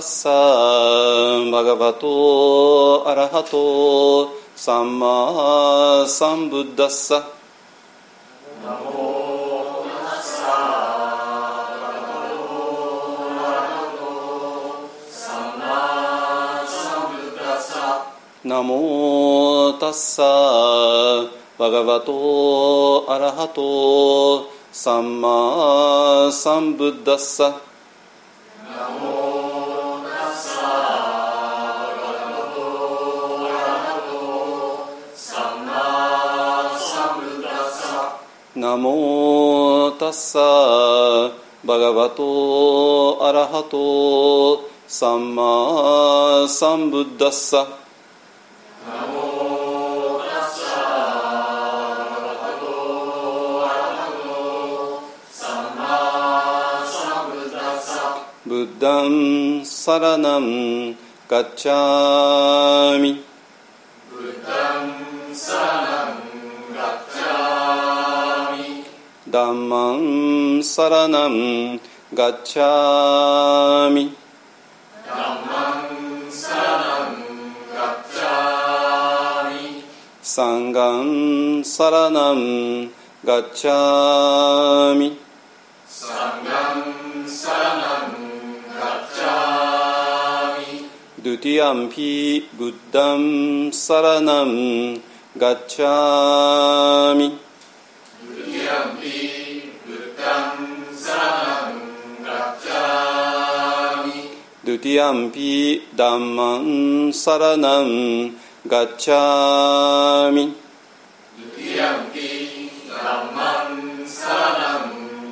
[0.00, 7.12] තස්සා භගවතෝ අරහතෝ සම්මා සම්බුද්දස්ස
[8.62, 9.60] නමෝ
[18.44, 21.24] නමෝ තස්සා
[21.58, 27.69] භගවතෝ අරහතෝ සම්මා සම්බුද්දස්සා
[38.80, 40.38] モタッサ
[41.64, 47.66] バガバトアラハトサンマサンブッダッサ
[58.46, 60.96] ブッダンサラナン
[61.28, 63.29] ガッチャミ
[69.32, 71.36] ධම්මං සරණං
[72.18, 74.04] ගච්ඡාමි.
[75.08, 75.78] ධම්මං
[76.40, 77.12] සරණං
[77.74, 79.64] ගච්ඡාමි
[80.32, 81.08] සංඝං
[81.64, 82.42] සරණං
[83.28, 85.08] ගච්ඡාමි.
[85.98, 86.80] සංඝං
[87.38, 88.08] සරණං
[88.78, 90.74] ගච්ඡාමි
[91.24, 92.10] ဒုတိယံ පි
[92.58, 93.24] බුද්ධං
[93.74, 94.52] සරණං
[95.36, 97.28] ගච්ඡාමි.
[104.80, 105.52] තුතියම්පි
[105.92, 107.90] ධම්මං සරණං
[108.64, 110.44] ගච්ඡාමි
[111.36, 112.28] තුතියම්පි
[112.88, 113.74] ධම්මං
[114.08, 114.86] සරණං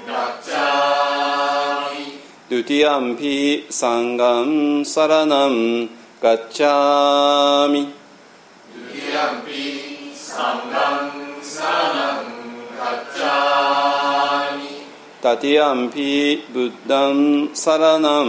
[0.08, 2.04] ගච්ඡාමි
[2.50, 3.34] ဒုတိယံ පි
[3.70, 4.50] සංඝං
[4.84, 5.56] සරණං
[6.22, 7.82] ගච්ඡාමි
[8.68, 9.62] ဒုတိယံ පි
[10.24, 11.06] සංඝං
[11.54, 12.20] සරණං
[12.78, 14.72] ගච්ඡාමි
[15.20, 16.10] තතියම්පි
[16.54, 17.18] බුද්ධං
[17.54, 18.28] සරණං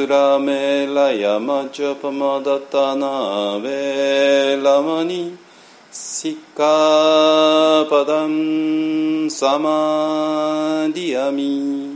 [0.08, 5.38] ラメラヤマジャパマダタナベラマニ
[5.92, 11.87] シッカパダンサマディアミ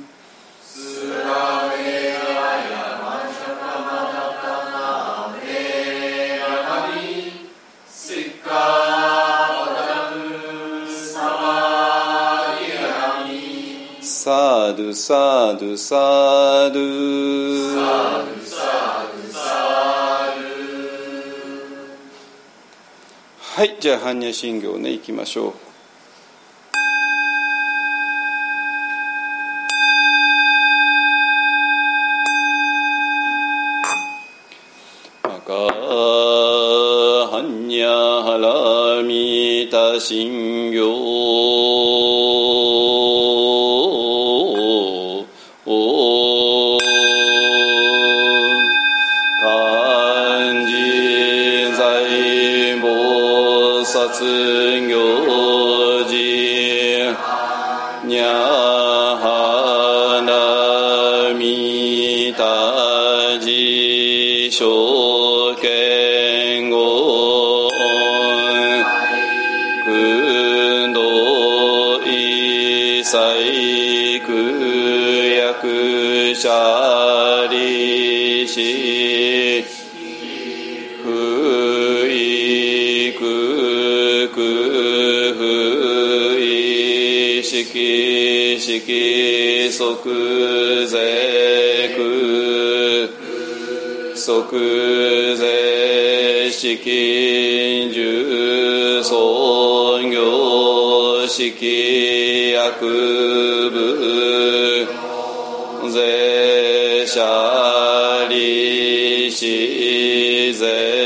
[14.83, 16.80] ドサドサド
[17.78, 20.42] サドサド
[23.39, 25.72] はいじゃあ般若心経ねいきましょう
[40.01, 41.11] 信行
[54.12, 56.13] 発行事
[58.04, 58.28] にゃ
[59.16, 67.72] はなみたじしょけんごん
[69.86, 74.34] くんどいさいく
[75.38, 78.81] やくしゃりし。
[89.71, 89.77] 即
[90.85, 93.07] 税空
[94.13, 102.59] 即税式重創業式薬
[103.71, 104.85] 部
[105.89, 111.00] 税者利子税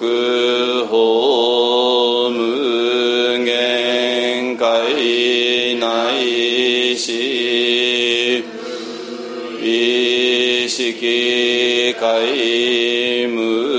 [0.00, 0.06] 法
[2.30, 8.44] 無限界内し
[9.60, 13.77] 意識界無限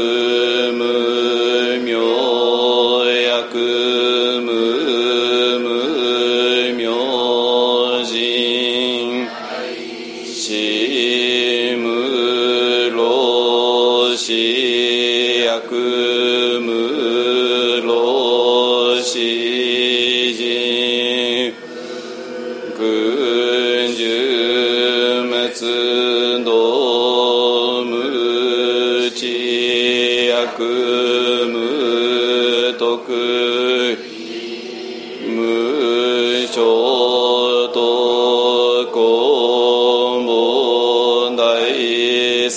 [37.70, 42.50] 償と公問題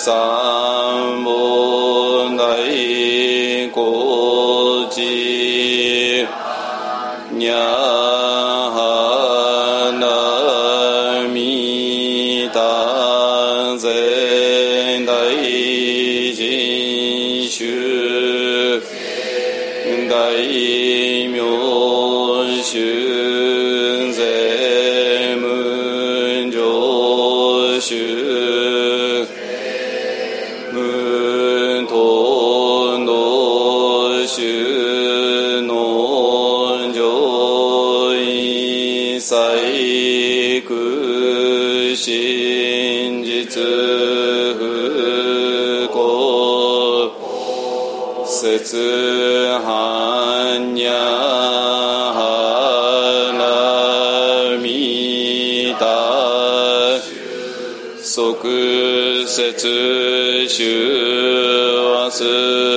[0.00, 0.49] Sa.
[59.30, 60.66] 節終
[61.94, 62.69] 和す。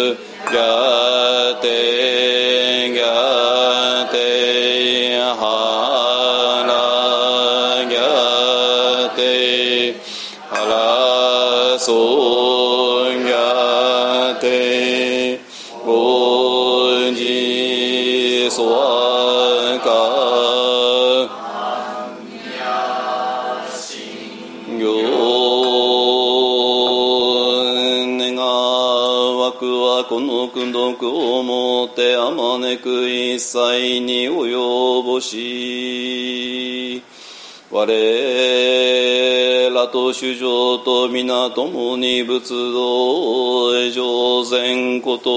[33.35, 37.03] 一切に及ぼし
[37.71, 37.87] 我
[39.71, 45.31] らと主上と皆共に仏道へ上善こと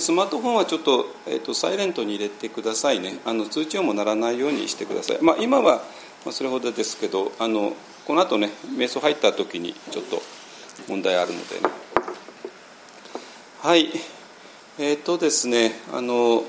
[0.00, 3.18] スマートフォンはちょっと、えっと、サイレントに入れてくださいね。
[3.24, 5.18] あの通知音も鳴らないようにしてください。
[5.20, 5.82] まあ、今は、
[6.24, 7.74] まあ、それほどですけど、あの
[8.06, 10.22] この後ね、瞑想入った時にちょっと
[10.88, 11.68] 問題あるので、ね、
[13.60, 13.90] はい、
[14.78, 16.44] えっとですね、あの。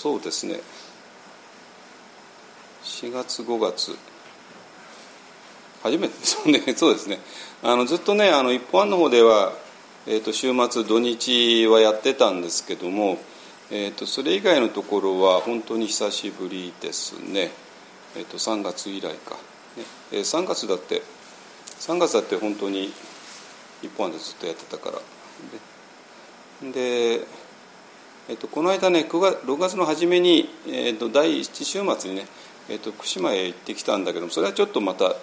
[0.00, 0.58] そうですね
[2.82, 3.94] 4月5月
[5.82, 7.18] 初めてそう,、ね、 そうですね
[7.62, 9.52] あのずっとねあの一般の方では、
[10.06, 13.18] えー、と週末土日はやってたんですけども、
[13.70, 17.50] えー、とそれ以外のところは本当に久しぶりですね、
[18.16, 19.34] えー、と3月以来か、
[19.76, 19.84] ね。
[20.12, 21.02] えー、3月だって
[21.80, 22.92] 3月だって本当に
[23.82, 24.98] 一般でずっとやってたから。
[26.62, 27.26] でで
[28.28, 32.26] えっと、この間ね9月6月の初めに、えっと、第1週末にね、
[32.68, 35.16] えっと、福島へ行ってきたんだけどもそれはちょっとまた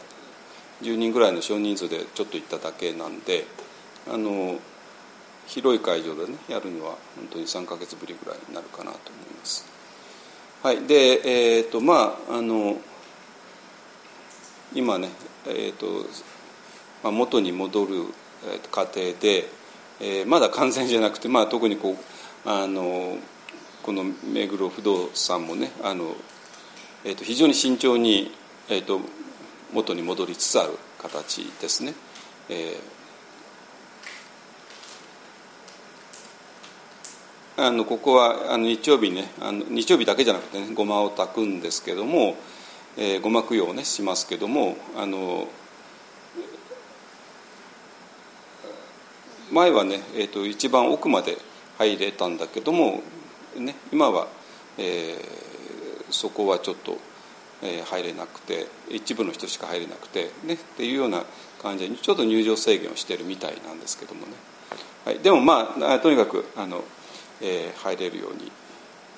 [0.81, 3.45] 10人ぐらいの少人数でちょっと行っただけなんで
[4.11, 4.59] あの
[5.47, 9.65] 広い会場でねやるのは本当に3か月ぶりぐらいになるかなと思います。
[10.63, 11.21] はい、で
[11.57, 12.77] えっ、とまああの
[14.73, 15.09] 今ね、
[15.45, 16.05] えーと
[17.03, 18.05] まあ、元に戻る
[18.71, 19.47] 過程で、
[19.99, 23.17] えー、まだ完全じゃなくて、まあ、特にこうあの
[23.83, 26.15] この目黒不動産もねあの、
[27.05, 28.31] えー、と非常に慎重に、
[28.69, 28.99] えー、と
[29.73, 31.93] 元に戻りつつある形ですね。
[32.49, 42.35] えー、あのここはあの日曜日ねあの日曜日だけじゃなくてねごまを炊くんですけども、
[42.95, 45.47] えー、ごま供養をねしますけどもあの
[49.51, 51.37] 前はね、えー、と一番奥まで
[51.77, 53.01] 入れたんだけども、
[53.57, 54.27] ね、今は、
[54.77, 56.97] えー、そこはちょっと、
[57.61, 61.23] えー、入れなくて一部の人しか入れなくて、ね、っていうような
[61.61, 64.33] 感じでちょっと入場制限をしてるみたいなんですけどもね、
[65.05, 66.83] はい、でもまあとにかくあの、
[67.41, 68.51] えー、入れるように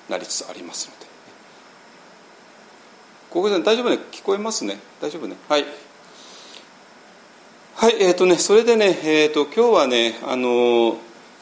[0.08, 1.10] なりつつありますので。
[3.30, 3.98] ここで大丈夫ね？
[4.10, 4.80] 聞こえますね？
[5.00, 5.36] 大丈夫ね？
[5.48, 5.64] はい。
[7.76, 10.96] はいえーとねそれでね、えーと、今日はねあの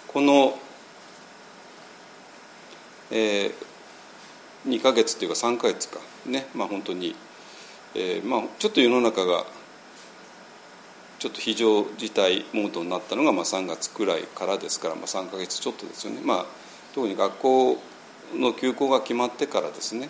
[0.07, 0.59] この
[3.11, 3.52] えー、
[4.67, 5.99] 2ヶ月というか3ヶ月か。
[6.27, 7.15] ねまあ本当に、
[7.95, 9.45] えーまあ、ちょっと世の中が
[11.19, 16.47] ちょっと非常事態モードになったのがまあ3月くらいからですから、まあ、3か月ちょっとですよね、まあ、
[16.95, 17.79] 特に学校
[18.37, 20.09] の休校が決まってからですね。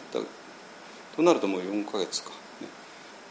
[1.17, 2.69] となるともう4か月か、ね、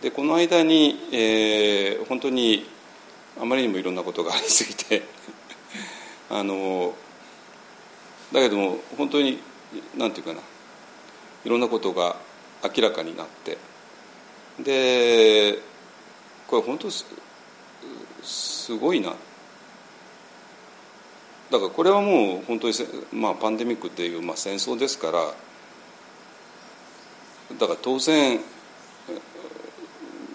[0.01, 2.65] でこの間に、えー、本当に
[3.39, 5.03] あまりにもいろんなことがありすぎて
[6.29, 6.93] あの
[8.34, 9.39] だけども本当に
[9.96, 10.41] なんていうかな。
[11.46, 12.17] いろんなことが
[12.63, 13.57] 明らかになって。
[14.59, 15.59] で
[16.47, 17.05] これ本当す
[18.79, 19.13] ごいな。
[21.49, 22.73] だからこれはもう本当に、
[23.13, 25.33] まあ、パンデミックっていう、まあ、戦争ですから
[27.57, 28.41] だから当然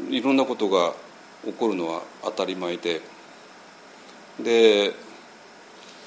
[0.09, 0.95] いろんなことが
[1.45, 3.02] 起こるのは当たり前で。
[4.41, 4.95] で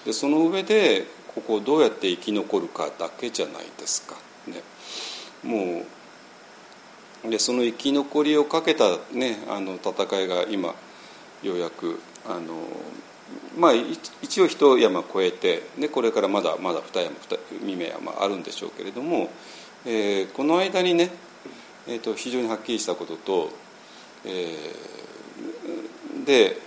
[0.05, 4.15] でその上でここをどうやって生き残るかだけじゃないですか。
[4.48, 4.62] ね、
[5.43, 5.86] もう
[7.29, 10.75] でその生き残りをかけた、ね、あの戦いが今
[11.44, 12.55] ようやくあの
[13.58, 13.74] まあ
[14.22, 17.12] 一応一山越えてでこれからまだまだ二山
[17.63, 19.29] 二名山あるんでしょうけれども、
[19.86, 21.12] えー、この間にね、
[21.88, 23.50] えーと、非常にはっきりしたことと、
[24.25, 26.58] えー、で、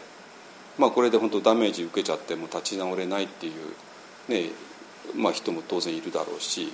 [0.78, 4.50] まあ、これで本当ダメージ受けちゃっても立ち直れないっていう、ね
[5.14, 6.72] まあ、人も当然いるだろうし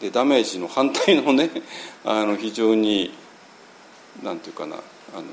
[0.00, 1.50] でダメージの反対のね
[2.04, 3.14] あの非常に
[4.22, 4.80] なんていうかなあ
[5.16, 5.24] の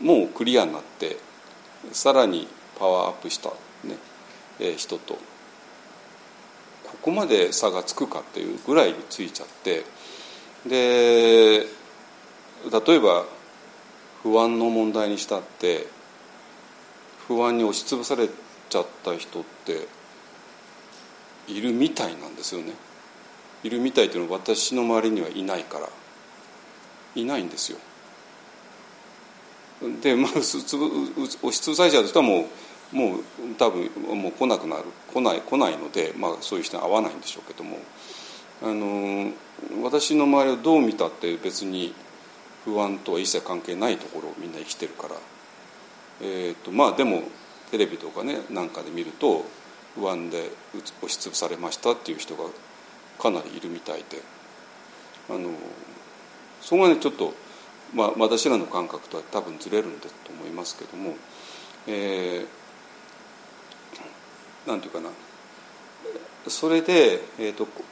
[0.00, 1.18] もうクリアになって
[1.92, 3.50] さらにパワーアップした、
[3.84, 3.96] ね
[4.60, 5.14] え人と
[6.84, 9.84] ここまで差がつくかっていうぐらいについちゃって
[10.66, 11.66] で例
[12.94, 13.24] えば
[14.22, 15.86] 不安の問題にしたって
[17.28, 19.86] 不安に押しつぶされちゃった人って
[21.48, 22.72] いるみたいなんですよね。
[23.64, 25.88] いるみたいっていうのは私の周りにはいないから。
[27.14, 27.78] いないんですよ。
[30.02, 30.76] で、まあ、押しつ
[31.70, 32.46] ぶされちゃう人はも
[32.92, 33.20] うもう
[33.58, 34.84] 多分もう来なくなる。
[35.12, 37.78] 来ない来ないので、まあ、そういう人に会わないんでしょうけども。
[38.60, 39.30] あの
[39.84, 41.94] 私の周りをどう見たって別に
[42.64, 45.14] 不安とは一切関係ないところをみんな生きてるから、
[46.22, 47.22] えーとまあ、でも
[47.70, 49.44] テレビとかねなんかで見ると
[49.94, 52.44] 不安で押しつぶされましたっていう人が
[53.18, 54.22] かなりいるみたいで
[55.28, 55.50] あの
[56.60, 57.32] そこがねちょっと。
[57.94, 61.14] まあ、私らの感覚とは多分ずれるんだと思いますけども、
[61.86, 65.08] えー、なんていうかな
[66.48, 67.82] それで、えーと、こ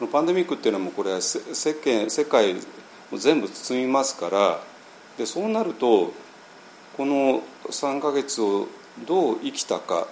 [0.00, 1.40] のパンデミックっていうのはもうこれは世
[1.74, 2.56] 間世界
[3.16, 4.60] 全部包みますから
[5.16, 6.12] でそうなると
[6.96, 8.66] この3か月を
[9.06, 10.08] どう生きたか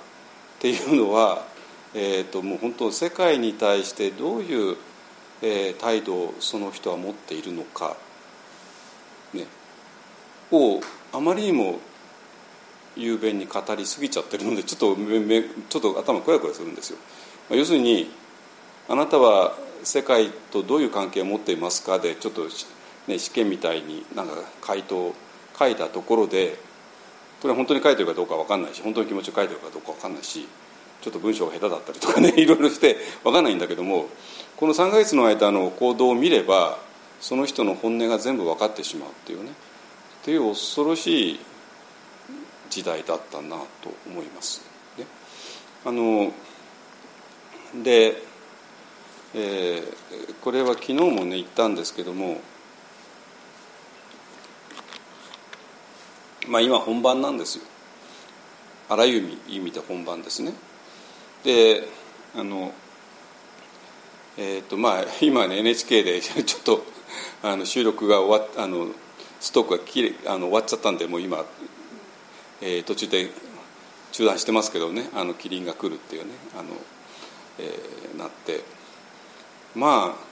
[0.67, 1.47] っていうのは、
[1.95, 4.77] えーと、もう本当世界に対してどういう、
[5.43, 7.97] えー、態度をその人は持っているのか
[9.33, 9.47] ね、
[10.51, 10.81] を
[11.13, 11.79] あまりにも
[12.97, 16.99] 雄弁に語りすぎちゃってるのでちょっとめちょっと頭こやこやするんですよ。
[17.51, 18.11] 要するに
[18.89, 22.49] あなたは世界とどういう関係を持っていますかでちょっと、
[23.07, 25.15] ね、試験みたいになんか回答を
[25.57, 26.59] 書いたところで
[27.43, 30.47] これ本当に書いてるかどうか分かんないし本当に気持ちを書いてるかどうか分かんないし
[31.03, 34.09] ちょっと文章が下手だったりとかね いろいろして分かんないんだけども
[34.57, 36.79] この3か月の間の行動を見れば
[37.21, 41.41] その人の本音が全部分かってしまうっていうねっていう恐ろしい
[42.71, 44.63] 時代だったなと思います。
[44.99, 45.07] ね、
[45.85, 46.33] あの
[47.83, 48.23] で、
[49.35, 52.41] えー、これは昨日もね言ったんですけども、
[56.49, 57.65] まあ、今本番なんですよ。
[58.89, 60.53] あらゆる意味で本番ですね。
[61.45, 61.89] で
[62.35, 62.73] あの
[64.39, 66.85] えーとまあ、今ね NHK でちょっと
[67.43, 68.89] あの収録が終わっあの
[69.41, 71.45] ストックがきれあの終わっちゃったんでもう今、
[72.61, 73.31] えー、途中で
[74.13, 76.69] 中断してますけどねあのキリンが来るっていうねあの、
[77.59, 78.63] えー、なって。
[79.75, 80.27] まあ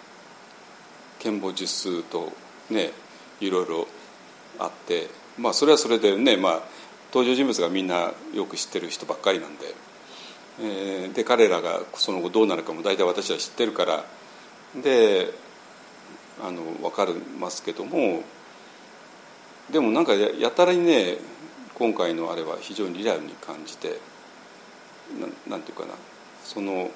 [1.19, 2.33] 剣法術数と
[2.71, 2.93] ね
[3.41, 3.89] いろいろ
[4.59, 5.24] あって。
[5.39, 6.63] まあそれはそれでねまあ
[7.13, 9.75] 登場人物がみんなよく知ってる人ばっかりなんで。
[10.61, 14.05] えー、で彼らがその後どうなるかも大体私は知ってるから。
[14.81, 15.33] で
[16.45, 18.23] あの分かりますけども。
[19.71, 21.17] でもなんかやたらにね
[21.75, 23.99] 今回のあれは非常にリアルに感じて
[25.47, 25.95] ななんていうかな。
[26.45, 26.91] その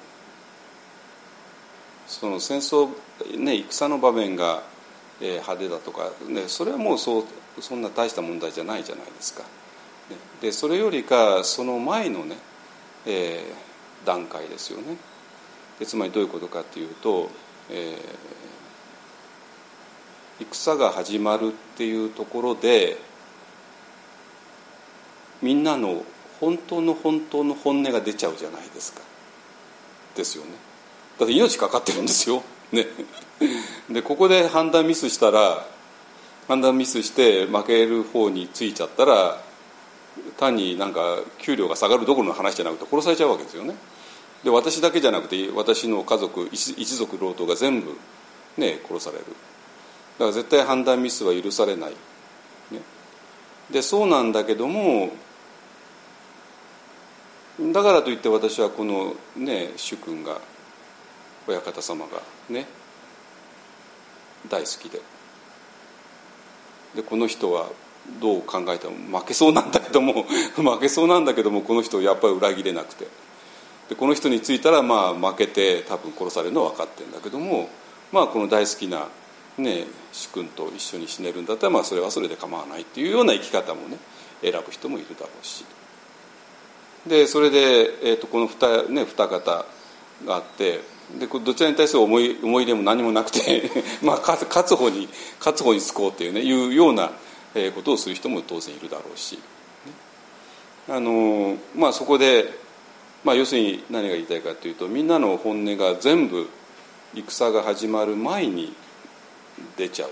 [2.09, 2.89] その戦争、
[3.37, 4.63] ね、戦の場面が、
[5.21, 7.23] えー、派手だとか、ね、それはもうそう
[7.61, 9.43] そんな大した問題じゃないじゃないですか。
[10.41, 12.37] でそれよりかその前のね、
[13.05, 14.97] えー、段階ですよね。
[15.79, 17.29] でつまりどういうことかっていうと、
[17.69, 18.39] えー
[20.51, 22.97] 戦が始まるっていうところで
[25.41, 26.03] みんなの
[26.39, 29.01] 本当の本当の本音が出ちゃうじゃないですか
[30.15, 30.51] ですよね
[31.19, 32.85] だって命かかってるんですよ、ね、
[33.89, 35.65] でここで判断ミスしたら
[36.47, 39.41] 判断ミスして負ける方についちゃったら
[40.37, 43.75] 単になんか給料が下がるどころの話じゃなくて殺されちゃうわけですよね。
[44.43, 47.97] で私だけじゃなくて私の家族一族老頭が全部
[48.57, 49.25] ね殺される。
[50.19, 52.81] だから絶対判断ミスは許されない、ね、
[53.71, 55.11] でそうなんだけども
[57.73, 60.39] だからといって私はこのね主君が
[61.49, 62.67] 親方様がね
[64.49, 65.01] 大好きで
[66.95, 67.69] でこの人は
[68.21, 73.07] どう考えても負けそうなんだけども 負けそうなんだけどもこの人をやっぱり裏切れなくて
[73.89, 77.69] でこの人についたらまあ負けて多分殺されるのは分かってるんだけども
[78.11, 79.07] まあこの大好きな
[79.57, 83.97] ね主君と一緒に死ねるんだったらまあそれはそれで構わないっていうような生き方もね
[84.41, 85.65] 選ぶ人もいるだろうし。
[87.07, 89.65] でそれで、えーと、この二,、ね、二方
[90.25, 90.81] があって
[91.17, 93.71] でどちらに対する思い思い入れも何もなくて
[94.03, 97.11] まあ勝つ方に勝つ方につこうっていうねいうような
[97.73, 99.39] ことをする人も当然いるだろうし、
[100.87, 102.53] あのまあ、そこで、
[103.23, 106.47] まあ、要するに何が言いたいかというとみんなの本音が全部
[107.15, 108.73] 戦が始まる前に
[109.77, 110.09] 出ちゃう。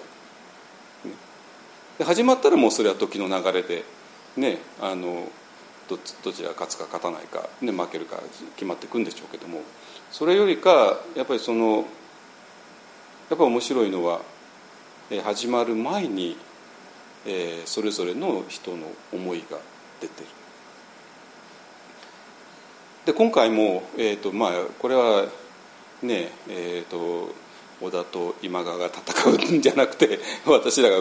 [1.99, 3.83] で始まったらもうそれは時の流れで
[4.35, 5.29] ねあの
[5.87, 8.17] どどちらが勝つか勝たないか、ね、負けるか
[8.55, 9.61] 決まっていくんでしょうけども
[10.11, 11.85] それよりかやっぱりその
[13.29, 14.21] やっぱ面白いのは、
[15.23, 16.37] 始まる前に、
[17.65, 19.57] それぞれの人の思いが
[19.99, 20.27] 出てる。
[23.05, 25.25] で今回も、えーとまあ、これは
[26.03, 27.33] ねえーと、
[27.81, 30.97] 織田と今川が戦うんじゃなくて 私らが、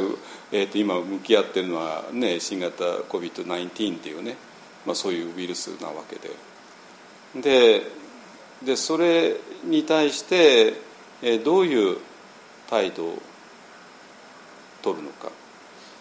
[0.53, 4.37] えーと、と今向き合ってるのは、ね、新型 COVID-19 っていうね
[4.87, 6.31] まあ、そういうウイルスなわけで
[7.81, 7.83] で
[8.63, 10.75] でそれに対して、
[11.45, 11.99] どういう
[12.69, 13.19] 態度を
[14.83, 15.31] 取るのかっ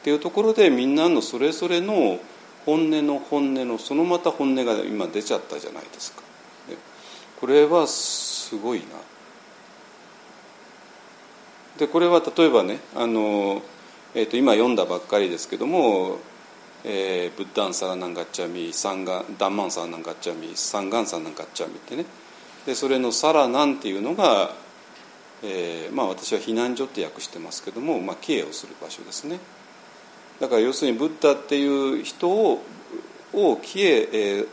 [0.03, 2.19] ていうところでみんなのそれぞれの
[2.65, 6.21] 本音の本音のそのまた本音が今出ちゃったじゃないですか。
[7.39, 8.85] これはすごいな。
[11.77, 13.61] でこれは例えばねあの、
[14.13, 16.19] えー、と今読んだばっかりですけども
[16.87, 22.05] えー、ブッダンサラナンガッチャミサンガダンマンサラナンガッチャミサンガンサラナンガッチャミってね
[22.65, 24.51] でそれのサラナンっていうのが、
[25.43, 29.39] えーまあ、私は避難所って訳してますけども、まあ、帰依をする場所ですね。
[30.39, 32.61] だから要するにブッダっていう人を
[33.33, 34.47] を帰依、えー、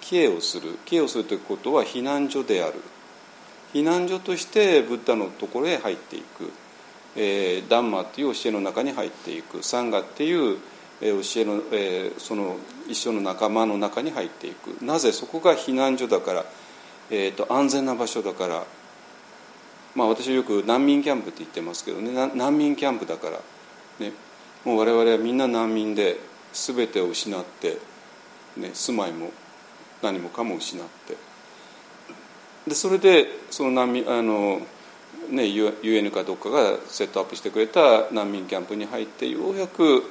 [0.00, 0.78] 帰依をする。
[0.84, 2.74] 帰依をするということは避難所である。
[3.72, 6.52] 避難所としてブッダのところへ入っていく、
[7.16, 9.62] えー、ダンマっていう教えの中に入っていく。
[9.64, 10.58] サンガっていう
[11.00, 12.56] 教えの、えー、その
[12.88, 14.84] 一緒の仲間の中に入っていく。
[14.84, 16.44] なぜそこが避難所だから、
[17.10, 18.64] えーと、安全な場所だから。
[19.94, 22.32] まあ私よく難民キャンプって言ってますけどね。
[22.34, 23.38] 難民キャンプだから、
[24.00, 24.12] ね、
[24.64, 26.18] もう我々はみんな難民で
[26.52, 27.78] 全てを失って、
[28.56, 29.30] ね、住まいも
[30.02, 31.16] 何もかも失って。
[32.68, 34.60] でそれでその難民あの
[35.30, 40.02] ね、UN かどっかがセットアップしてくれた難民キャンプに入ってようやく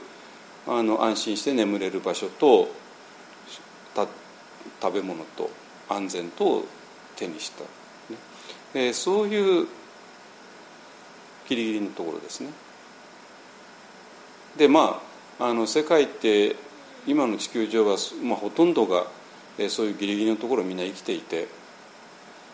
[0.66, 2.70] あの安心して眠れる場所と
[4.82, 5.52] 食べ物と
[5.88, 6.66] 安全と
[7.24, 7.68] 手にした、ね
[8.74, 9.68] えー、そういう
[11.48, 12.50] ギリギリのところですね。
[14.58, 15.02] でま
[15.40, 16.56] ああの世界って
[17.08, 19.08] 今の地球上は、まあ、ほとんどが、
[19.58, 21.48] えー、そういうギリギリのところをみんな生きていて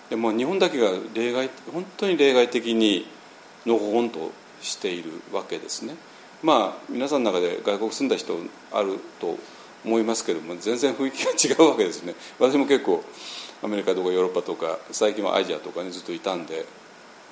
[0.10, 3.06] で、まあ、日本だけが例外本当に例外的に
[3.66, 5.96] のほほんとしているわけですね。
[6.42, 8.38] まあ皆さんの中で外国住んだ人
[8.72, 9.38] あると
[9.86, 13.04] 思いますけども全然雰囲気が違うわけですね私も結構
[13.62, 16.66] アメリカとかヨーロッパとか最近はアジアとかにずっといたんで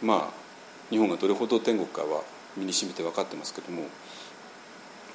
[0.02, 0.48] まあ
[0.90, 2.24] 日本がどれほど天国かは
[2.56, 3.84] 身にしみて分かってますけども、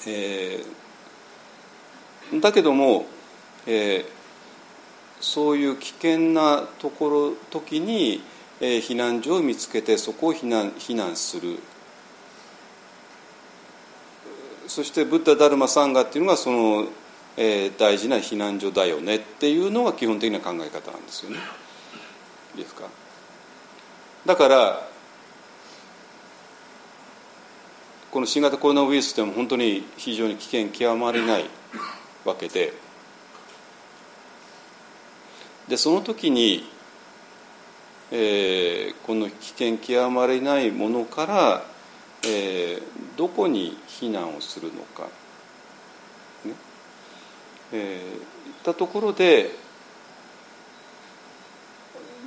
[0.07, 3.07] えー、だけども、
[3.66, 4.05] えー、
[5.20, 8.22] そういう危険なところ時に、
[8.61, 11.59] えー、避難所を見つけてそこを避難避難する。
[14.68, 16.87] そしてブッダ・ダルマ・サンガっていうのがその、
[17.37, 21.38] えー、大事な避難所だよねっていうのが基本的な考え方なんですよね。
[22.57, 22.85] いいですか？
[24.27, 24.88] だから
[28.11, 31.47] この新型コロナウイルスでも本当に非常に危険極まりない
[32.25, 32.75] わけで
[35.68, 36.68] でその時に、
[38.11, 41.64] えー、この危険極まりないものから
[42.25, 42.83] えー、
[43.18, 45.09] どこに避難をするのか、
[47.72, 49.50] えー、いったところで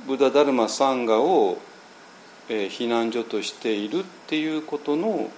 [0.06, 1.58] ブダ・ダルマ・サンガを、
[2.48, 5.30] えー、避難所としているっていうことの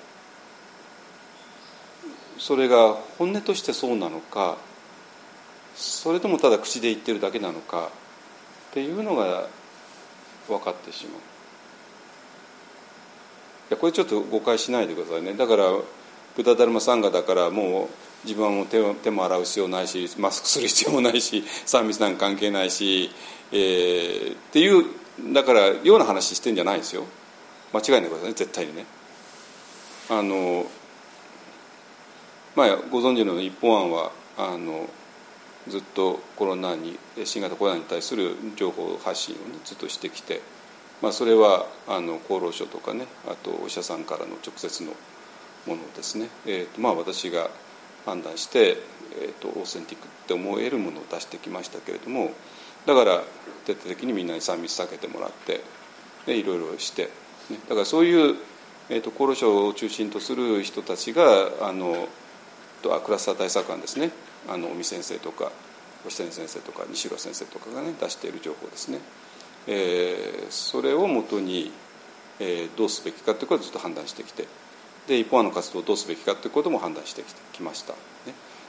[2.38, 4.56] それが本音としてそうなのか
[5.74, 7.88] それともただ口で言ってるだけなのか
[8.70, 9.46] っていうのが
[10.48, 11.20] 分かってしまう。
[13.70, 15.64] いやこれちょっと誤解しないでくださいねだから
[16.36, 17.88] ブダダルマサンガだからもう
[18.28, 23.10] 自分はもう手手も洗う必要ないしマスクする必要もないし3密なんか関係ないし、
[23.52, 24.84] えー、っていう
[25.32, 27.04] だからような話してんじゃないですよ。
[27.72, 28.84] 間違いないでくださいね絶対にね。
[30.10, 30.66] あの
[32.54, 34.88] まあご存知のように一本案はあの
[35.68, 40.42] ずっとコロナに新型コロナに対する情報発信を、ね、ずっとしてきて、
[41.02, 44.92] まあ、それはあの厚労省とかねあとお医者さんからの直接の
[45.66, 47.50] ものですね、えーとまあ、私が
[48.04, 48.76] 判断して、
[49.20, 52.30] えーと、オーセンティックって思えるものを出してきましたけれども
[52.86, 53.22] だから
[53.66, 55.60] 徹底的にみんなに3密避けてもらって
[56.26, 57.04] でいろいろして、
[57.50, 58.36] ね、だからそういう、
[58.90, 61.22] えーと、厚労省を中心とする人たちが
[61.62, 62.08] あの
[62.82, 64.12] とクラスター対策官ですね。
[64.48, 65.50] あの尾身先生とか
[66.04, 68.98] 星谷先生とか西浦先生とかがね出している情報ですね、
[69.66, 71.72] えー、それをもとに、
[72.38, 74.46] えー、どうすべきかということをずっと判断してきて
[75.08, 77.98] で一方の活動をどうすべきかということも判断してきました、ね、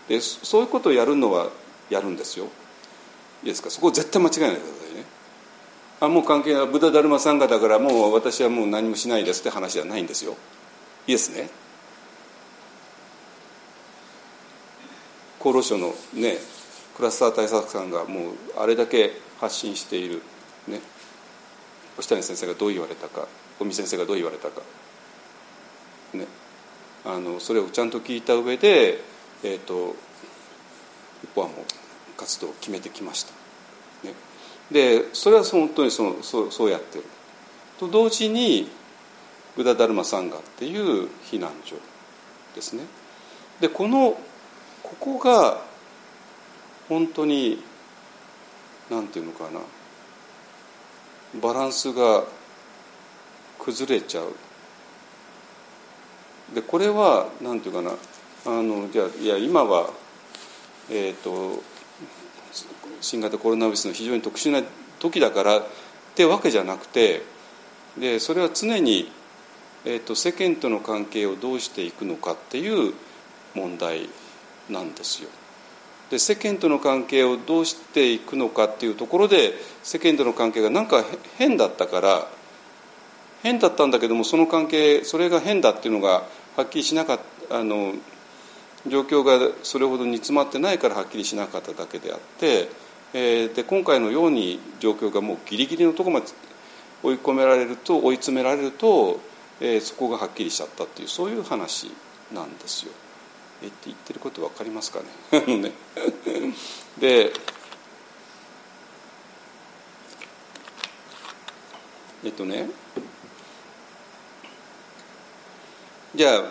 [0.08, 1.50] でそういうことをやるのは
[1.90, 2.46] やるんですよ。
[3.44, 3.70] いいですか？
[3.70, 5.04] そこを絶対間違えないでくださいね。
[6.02, 6.68] あもう関係ない。
[6.68, 10.36] ブダ・ダルマサンガだからもう私はもう何もしないですって話じゃないんですよ。
[11.08, 11.50] いいですね。
[15.40, 16.38] 厚労省のね
[16.96, 20.22] クラスター対策官がもうあれだけ発信している。
[20.68, 20.82] ね。
[21.98, 23.28] 星谷先生がどう言われたか
[23.60, 24.62] 尾身先生がどう言われたか。
[26.14, 26.28] ね
[27.06, 29.00] あのそれをちゃんと聞いた上で
[29.44, 29.96] え、ー、と
[31.24, 31.58] 一方はもう
[32.18, 33.32] 活動を決めてきました、
[34.08, 34.14] ね、
[34.72, 37.06] でそれは本当にそのそうそうやってる。
[37.80, 38.70] と同時に
[39.56, 41.78] ブダ・ダルマ・サンガっていう避難所
[42.54, 42.84] ですね。
[43.62, 44.18] でこの
[44.84, 45.62] ここが
[46.90, 47.64] 本当に
[48.90, 49.62] 何て言うのかな。
[51.42, 52.24] バランスが
[53.60, 54.34] 崩れちゃう。
[56.54, 57.96] でこれは何て言うかな
[58.46, 59.90] あのじゃいや今は
[60.90, 61.62] えっ、ー、と
[63.02, 64.62] 新型コロナウイルスの非常に特殊な
[65.00, 65.64] 時だからっ
[66.16, 67.22] てわけじゃなくて
[67.98, 69.12] でそれは常に、
[69.86, 72.94] えーと世間との関係をどうしていくのかっていう
[73.56, 74.10] 問題
[74.70, 75.30] なんですよ。
[76.10, 81.06] で世間との関係をどうしていくのかっていうところで世間との関係がなんか
[81.38, 82.28] 変だったから
[83.44, 86.24] 変だったんだけどもその関係それが変だっていうのが
[86.64, 87.20] っきりしなかっ
[87.50, 87.94] たあの
[88.88, 92.70] 状況がそれほど煮詰まってないからはっきりしなかっただけであって、
[93.14, 96.28] えー、で今回のように状況がもうギリギリのとこまで
[97.04, 99.20] 追い込められると追い詰められると、
[99.60, 101.92] えー、そこがはっきりしちゃったっていうそういう話
[102.34, 102.92] なんですよ。
[103.62, 105.00] えって言ってること分かりますか
[105.32, 105.42] ね？
[105.58, 105.72] ね
[106.98, 107.34] で
[112.24, 112.70] えっとね
[116.16, 116.44] じゃあ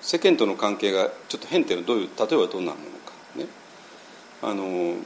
[0.00, 3.46] 世間との関係がちょっと変っていうのはどういう例えばどんなものかね。
[4.42, 4.96] あの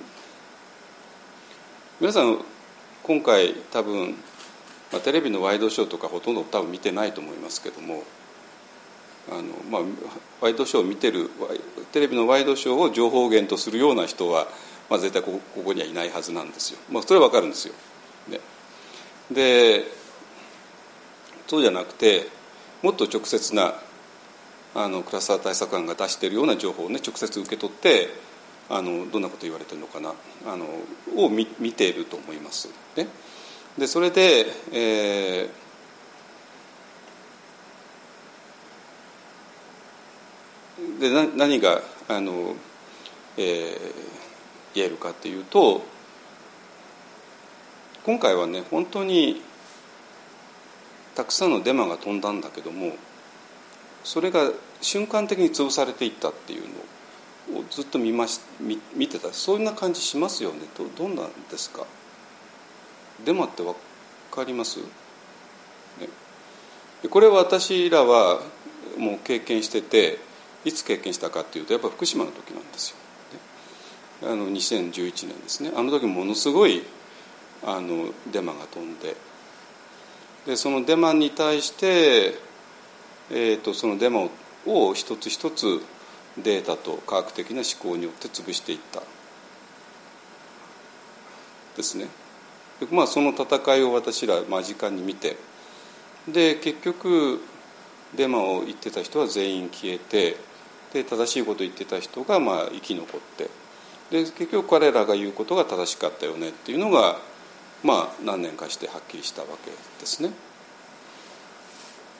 [2.00, 2.38] 皆さん
[3.02, 4.14] 今回多分、
[4.92, 8.02] まあ、テレビのワイドショーとかほとんど多分見てないと思いますけども
[9.30, 9.82] あの、まあ、
[10.40, 11.30] ワイドショーを見てる
[11.92, 14.46] テレビのワイドショーを情報源とするような人は、
[14.88, 17.74] まあ、絶対こここにはいないはずなんですよ、まあ、それは分かるんですよ。
[18.28, 18.40] ね、
[19.30, 19.84] で
[21.46, 22.26] そうじゃなくて
[22.84, 23.72] もっと直接な
[24.74, 28.10] あのクラスター対策官が出しているような情報をね直接受け取って
[28.68, 30.12] あのどんなこと言われてるのかな
[30.46, 30.66] あの
[31.16, 32.68] を見見ていると思います。
[32.94, 33.06] ね、
[33.78, 35.64] でそれで、えー
[41.00, 42.54] で何があの、
[43.38, 43.78] えー、
[44.74, 45.82] 言えるかっていうと
[48.04, 49.40] 今回はね本当に
[51.14, 52.92] たくさんのデマが飛んだんだけども
[54.02, 54.50] それが
[54.80, 56.62] 瞬間的に潰されていったっていう
[57.54, 59.32] のをずっと見まし見見てた。
[59.32, 60.60] そんな感じしますよね。
[60.76, 61.86] どどんなんですか？
[63.24, 63.74] デマって分
[64.30, 64.86] かります、ね、
[67.08, 68.40] これは私らは
[68.98, 70.18] もう経験してて
[70.64, 72.96] いつ経験したかっていうとやっぱ福島の時なんですよ。
[74.22, 75.70] あの2011年ですね。
[75.76, 76.82] あの時ものすごい
[77.64, 79.16] あのデマが飛んで
[80.46, 82.34] でそのデマに対して、
[83.30, 84.28] えーと、そのデマ
[84.66, 85.80] を一つ一つ
[86.36, 89.02] データと科学的な思考によって潰していった
[91.76, 92.08] ですね
[92.80, 92.86] で。
[92.90, 95.36] まあ、その戦いを私ら間近に見て
[96.28, 97.40] で結局
[98.16, 100.36] デマを言ってた人は全員消えて
[100.92, 103.50] で正しいことを言ってた人がまあ生き残って
[104.10, 107.18] で結局彼らが言うことが正しかったよねっていうのが
[107.84, 110.30] まあ何年かしてはっきりしたわけですね。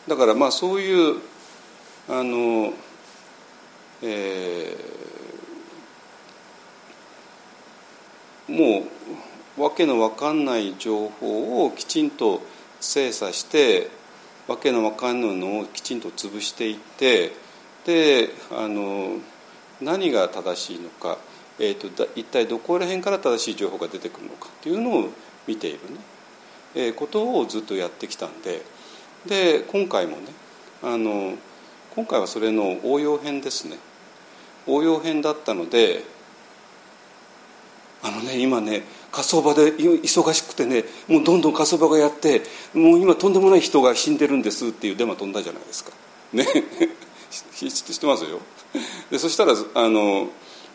[0.07, 1.17] だからまあそういう
[2.09, 2.75] あの、
[4.03, 8.87] えー、も
[9.57, 12.43] うわけのわかんない情報をきちんと
[12.81, 13.89] 精査して
[14.47, 17.33] わけのわかんないのをきちんと潰していって
[17.87, 19.19] であの
[19.81, 21.19] 何が正しいのか、
[21.59, 25.09] えーと、一体どこら辺から正しい情報が出てくるのかっていうのを
[25.47, 25.97] 見ているね、
[26.75, 28.63] えー、ことをずっとやってきたんで
[29.27, 30.23] で今回もね
[30.83, 31.35] あの
[31.95, 33.79] 今回はそれの応用編ですね。
[34.67, 36.03] 応用編だったので
[38.03, 42.43] あのね今ね火葬場で忙しくてねもうどんどん火葬場がやって
[42.75, 45.93] もう今とんでもない人が死んでるんですっていうデマ飛んだじゃないですか。
[46.33, 46.47] ね。
[47.55, 48.41] 知ってますよ。
[49.11, 50.29] でそしたらあの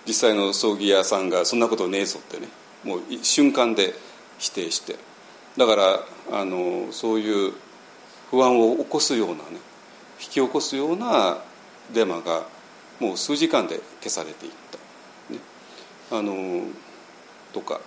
[0.08, 2.48] 実際の葬儀屋さんがそんなことねえぞってね
[2.84, 3.94] もう瞬間で
[4.40, 4.96] 否定して。
[5.58, 6.00] だから
[6.32, 7.54] あのそういう
[8.32, 9.42] 不安を起こすようなね
[10.20, 11.38] 引き起こすような
[11.94, 12.46] デマが
[13.00, 15.40] もう数時間で消されていった、ね、
[16.12, 16.64] あの
[17.54, 17.80] とか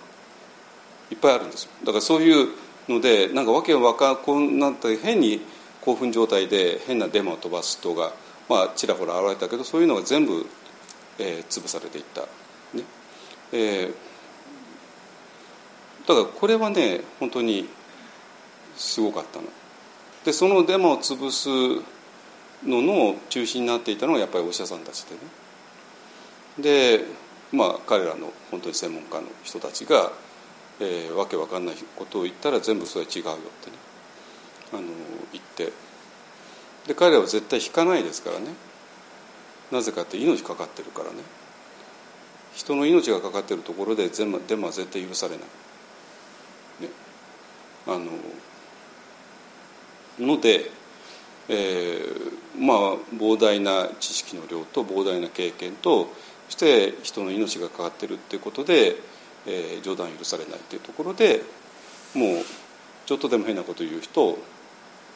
[1.11, 2.49] いっぱいあるんですだからそういう
[2.89, 5.41] のでなんかわけわかこうなって変に
[5.81, 8.13] 興奮状態で変なデマを飛ばす人が、
[8.49, 10.45] まあ、ちらほら現れたけどそういうのが全部、
[11.19, 12.21] えー、潰されていった。
[12.21, 12.83] ね。
[13.51, 13.93] えー、
[16.07, 17.67] だからこれはね本当に
[18.75, 19.45] すごかったの。
[20.25, 21.49] でそのデマを潰す
[22.65, 25.21] のの中心になっていたのはやっぱりお医者さんたちでね。
[26.59, 27.05] で
[27.51, 30.11] まあ彼らの本当に専門家の人たちが、
[30.79, 33.77] えー、わけわかんないことを言ったら全部それは違うよってね
[34.73, 34.83] あの
[35.31, 35.71] 言って
[36.87, 38.47] で彼らは絶対引かないですからね
[39.71, 41.17] なぜかって命かかってるからね
[42.53, 45.62] 人の命がかかってるところでデマは絶対許されない。
[47.87, 48.11] あの
[50.19, 50.69] ので、
[51.49, 52.77] えー、まあ
[53.15, 56.07] 膨大な知識の量と膨大な経験と
[56.49, 58.95] そして人の命がかかってるっていうことで、
[59.47, 61.41] えー、冗談許されないっていうところで
[62.13, 62.27] もう
[63.05, 64.37] ちょっとでも変なこと言う人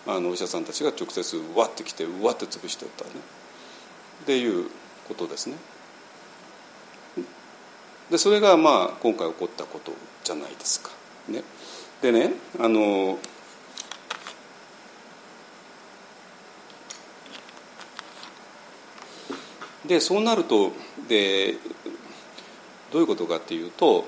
[0.08, 3.12] あのお医者さんたちが直接うわってきてうわって潰してったね
[4.24, 4.70] っていう
[5.08, 5.56] ことですね。
[8.10, 9.92] でそれがまあ今回起こったこと
[10.24, 10.92] じゃないですか。
[11.28, 11.44] ね、
[12.02, 13.18] でねあの
[19.86, 20.74] でそうなると
[21.08, 21.56] で
[22.92, 24.06] どういうことかっていうと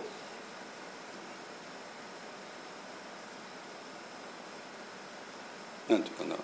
[5.89, 6.35] なんていうかな。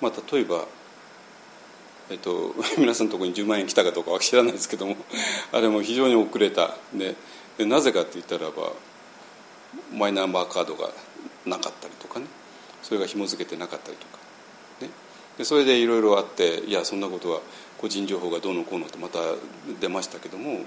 [0.00, 0.64] まあ例えば
[2.10, 4.96] えっと、 皆さんのところに10万円来たかどうかは知らないですけども
[5.52, 7.14] あれも非常に遅れた、ね、
[7.56, 8.72] でなぜかって言ったらば
[9.92, 10.90] マイナンバーカードが
[11.46, 12.26] なかったりとかね。
[12.82, 14.20] それが紐付けてなかったりとか。
[15.38, 17.40] でそれでいろいろあっていやそんなことは
[17.78, 19.20] 個人情報がどうのこうのってまた
[19.80, 20.60] 出ましたけども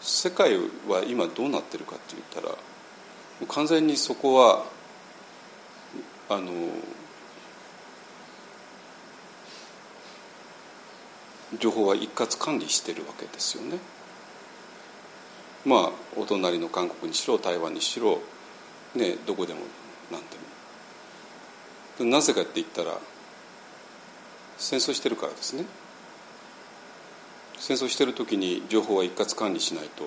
[0.00, 0.56] 世界
[0.88, 2.56] は今どうなってるかって言ったら
[3.48, 4.64] 完全にそこは
[6.28, 6.52] あの
[11.58, 13.78] 情報は一括管理してるわけですよね。
[15.64, 18.20] まあお隣の韓国にしろ台湾にしろ
[18.94, 19.60] ね、どこでも
[20.10, 20.20] 何
[21.98, 22.10] でも。
[22.10, 22.98] なぜかって言ったら
[24.58, 25.64] 戦争してるからですね。
[27.58, 30.04] 戦争してる時に情報は一括管理しないと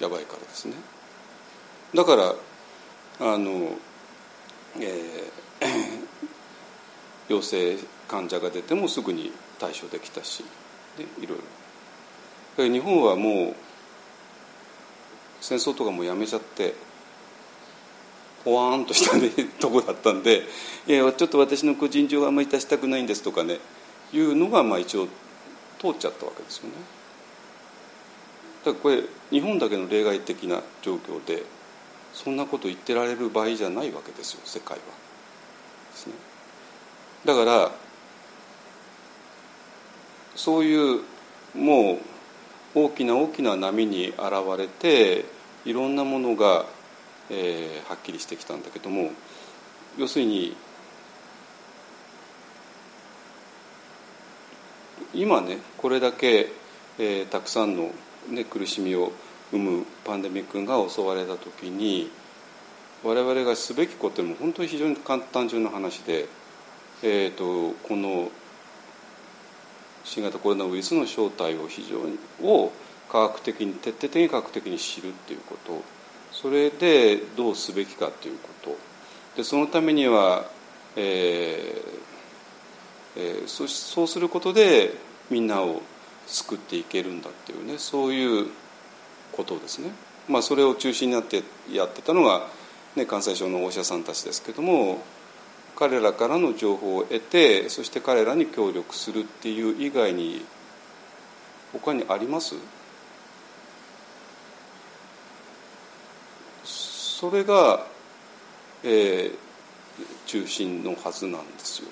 [0.00, 0.74] やばいからですね。
[1.94, 2.34] だから
[3.20, 3.72] あの、
[4.78, 5.68] えー、
[7.28, 10.44] 陽性患者が出てもすぐに対処できたし、
[10.98, 13.54] ね、いろいろ日本はもう
[15.40, 16.74] 戦争とかもやめちゃって
[18.44, 20.44] ほわーんとした、ね、 とこだったんで
[20.86, 23.60] 「いやちょっと私の個人情報あんまり出したくないんです」とかね
[24.12, 25.06] いうのがまあ一応
[25.80, 26.72] 通っちゃったわけですよね。
[28.64, 31.44] だからこれ日本だけの例外的な状況で
[32.24, 34.82] そんなこと言ってられる場合じゃないわけですよ世界は。
[35.92, 36.14] ですね、
[37.24, 37.70] だから
[40.34, 41.02] そういう
[41.54, 42.00] も
[42.74, 44.18] う大きな大きな波に現
[44.58, 45.26] れて
[45.64, 46.66] いろんなものが、
[47.30, 49.10] えー、はっきりしてきたんだけども
[49.96, 50.56] 要するに
[55.14, 56.48] 今ねこれだけ、
[56.98, 57.92] えー、たくさんの、
[58.28, 59.12] ね、苦しみを
[59.50, 62.10] 生むパンデミックが襲われた時に
[63.04, 66.26] 我々がすべきことも本当に非常に簡単純な話で、
[67.02, 68.30] えーと、この
[70.04, 72.72] 新型コロナウイルスの正体を非常にを
[73.10, 75.82] 科学的に徹底的に科学的に知るっていうこと。
[76.32, 78.76] それでどうすべきかということ。
[79.36, 80.44] でそのためには、
[80.96, 84.92] えーえー、そそうすることで
[85.30, 85.82] みんなを
[86.26, 87.78] 救っていけるんだっていうね。
[87.78, 88.48] そういう
[89.38, 89.92] ことですね。
[90.28, 92.46] まあ、それを中心になってやってたのが、
[92.96, 94.98] ね、感染症のお医者さんたちですけども
[95.76, 100.44] 彼らからの情報を得てそして彼らに協力するっていう以外に
[101.72, 102.56] 他にあります？
[106.64, 107.86] それが、
[108.82, 109.36] えー、
[110.26, 111.88] 中心のはずなんですよ。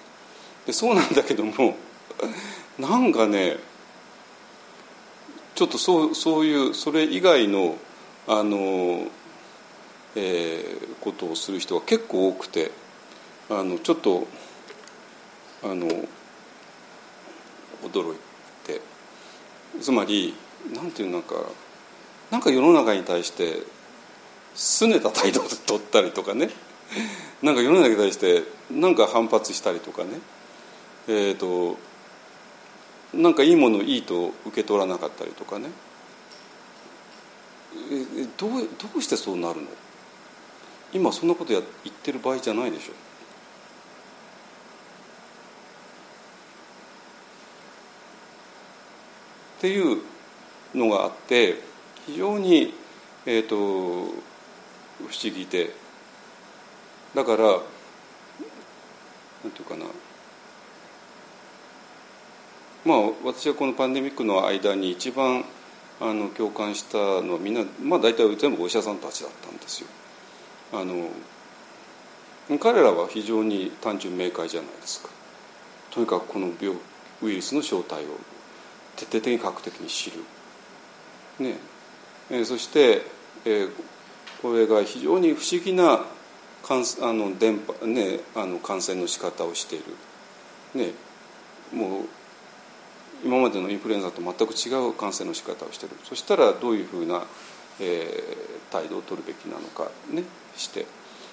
[0.66, 1.76] でそうなんだけども
[2.78, 3.56] なんかね
[5.56, 7.78] ちょっとそうそういうそれ以外の
[8.28, 9.06] あの、
[10.14, 12.70] えー、ことをする人が結構多くて
[13.48, 14.26] あのちょっと
[15.64, 15.86] あの
[17.82, 18.16] 驚い
[18.64, 18.82] て
[19.80, 20.34] つまり
[20.74, 21.36] なんていうなんか
[22.30, 23.62] なんか世の中に対して
[24.54, 26.50] 拗ねた態度を取ったりとかね
[27.42, 30.10] なんか世の中に対してなんか反発したりとかね
[31.08, 31.78] えっ、ー、と
[33.16, 35.70] なんかいいものをいいと受け取らなかったりとかね。
[38.36, 39.68] どうどうしてそうなるの？
[40.92, 42.92] 今そんなことや言ってる場合じゃないでしょ。
[49.58, 50.02] っていう
[50.74, 51.62] のがあって
[52.06, 52.74] 非常に、
[53.24, 54.12] えーと、不思
[55.22, 55.74] 議で。
[57.14, 57.58] だからなん
[59.52, 59.86] ていうかな。
[62.86, 65.44] まあ私はこのパンデミックの間に一番
[66.00, 69.88] あの共感したのはみんな、まあ、大体全部お医者さんたちだったんですよ。
[70.72, 71.10] あの
[72.58, 75.08] 彼らは非常に単純明快じゃないですか。
[75.90, 76.78] とにかくこの病
[77.22, 78.06] ウイルスの正体を
[78.94, 80.18] 徹底的に科学的に知る。
[81.40, 81.56] ね
[82.30, 83.02] えー、そして、
[83.44, 83.70] えー、
[84.42, 86.04] これが非常に不思議な
[86.62, 89.84] 感あの電波、ね、あの感染の仕方をしている。
[90.74, 90.92] ね、
[91.72, 92.02] もう
[93.26, 95.92] 今までのインフルエンザと全く違う感染の仕方をしてる。
[96.04, 97.24] そしたらどういうふうな、
[97.80, 100.22] えー、態度を取るべきなのかね
[100.56, 100.86] して。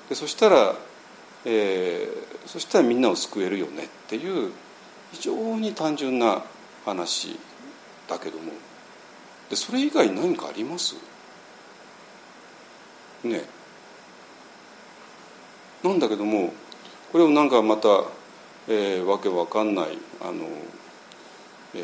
[0.09, 0.75] でそしたら、
[1.45, 4.51] えー、そしたらみんなを救えるよねっていう
[5.11, 6.41] 非常に単純な
[6.83, 7.37] 話
[8.07, 8.51] だけども。
[9.49, 10.95] でそれ以外に何かあります？
[13.23, 13.43] ね。
[15.83, 16.53] なんだけども
[17.11, 17.89] これをなんかまた、
[18.67, 20.47] えー、わけわかんないあの
[21.75, 21.79] え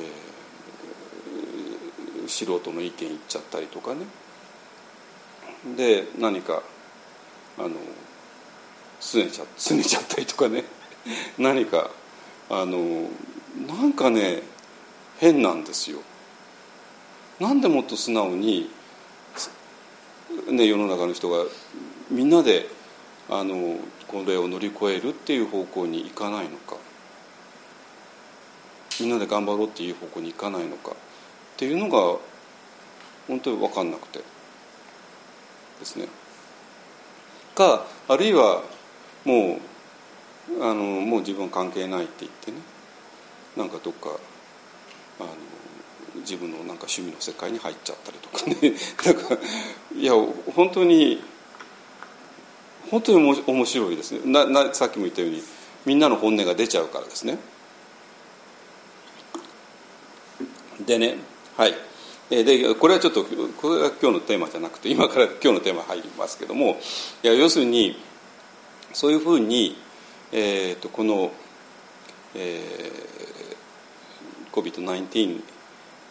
[2.25, 4.05] ー、素人の意見言っちゃったりとかね
[5.75, 6.61] で何か
[7.57, 7.69] あの
[8.99, 10.63] すねちゃすねちゃったりとかね
[11.37, 11.91] 何か
[12.49, 13.09] あの
[13.67, 14.43] なんかね
[15.19, 15.99] 変なんですよ。
[17.39, 18.69] なんでもっと素直に、
[20.49, 21.45] ね、世の中の人が
[22.09, 22.69] みんなで
[23.29, 23.77] あの
[24.07, 26.77] これを乗り越えるっていう方向にいかないのか。
[28.99, 30.93] みんなで頑張ろうっていう方向に行かないのかっ
[31.57, 32.19] ていうのが
[33.27, 34.19] 本当に分かんなくて
[35.79, 36.07] ですね。
[37.55, 38.63] かあるいは
[39.25, 39.59] も
[40.49, 42.57] うあのもう自分は関係ないって言ってね
[43.57, 44.09] なんかどっか
[45.19, 45.29] あの
[46.21, 48.73] 自分のなんか趣味の世界に入っちゃったりとかね
[49.03, 49.37] だか
[49.95, 50.13] いや
[50.55, 51.21] 本当に
[52.89, 55.43] 本当に面白いですねななさっきも言ったように
[55.85, 57.37] みんなの本音が出ちゃうからですね。
[60.89, 61.17] でね
[61.55, 61.75] はい
[62.29, 66.77] でこれはちょっとこれが今日のテーマじゃなくて今から今日のテーマ入りますけども
[67.23, 67.95] いや要するに
[68.93, 69.77] そういうふうに、
[70.31, 71.31] えーと、この、
[72.35, 75.41] えー、COVID-19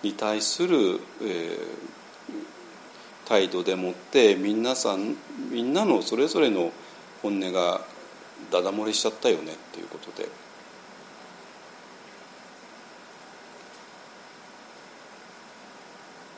[0.04, 5.16] に対する、えー、態度でもって皆さん
[5.50, 6.70] みんなのそれぞれの
[7.22, 7.80] 本音が
[8.52, 10.47] だだ漏れしちゃったよねっていうことで。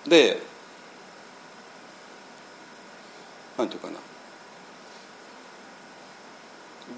[0.06, 0.40] で
[3.58, 3.98] なんていうかな。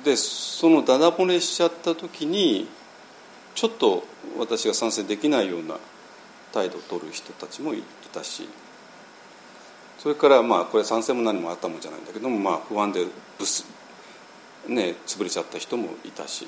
[0.04, 2.68] でそのダダ漏れしちゃった時に
[3.54, 4.04] ちょっと
[4.38, 5.76] 私が参戦できないような
[6.52, 7.82] 態度を取る人たちもい
[8.12, 8.48] たし
[9.98, 13.06] それからまあこれ賛成も何もあったもんじゃないんだけども、まあ、不安で
[13.38, 13.66] ブス、
[14.66, 16.46] ね、潰れちゃった人もいたし、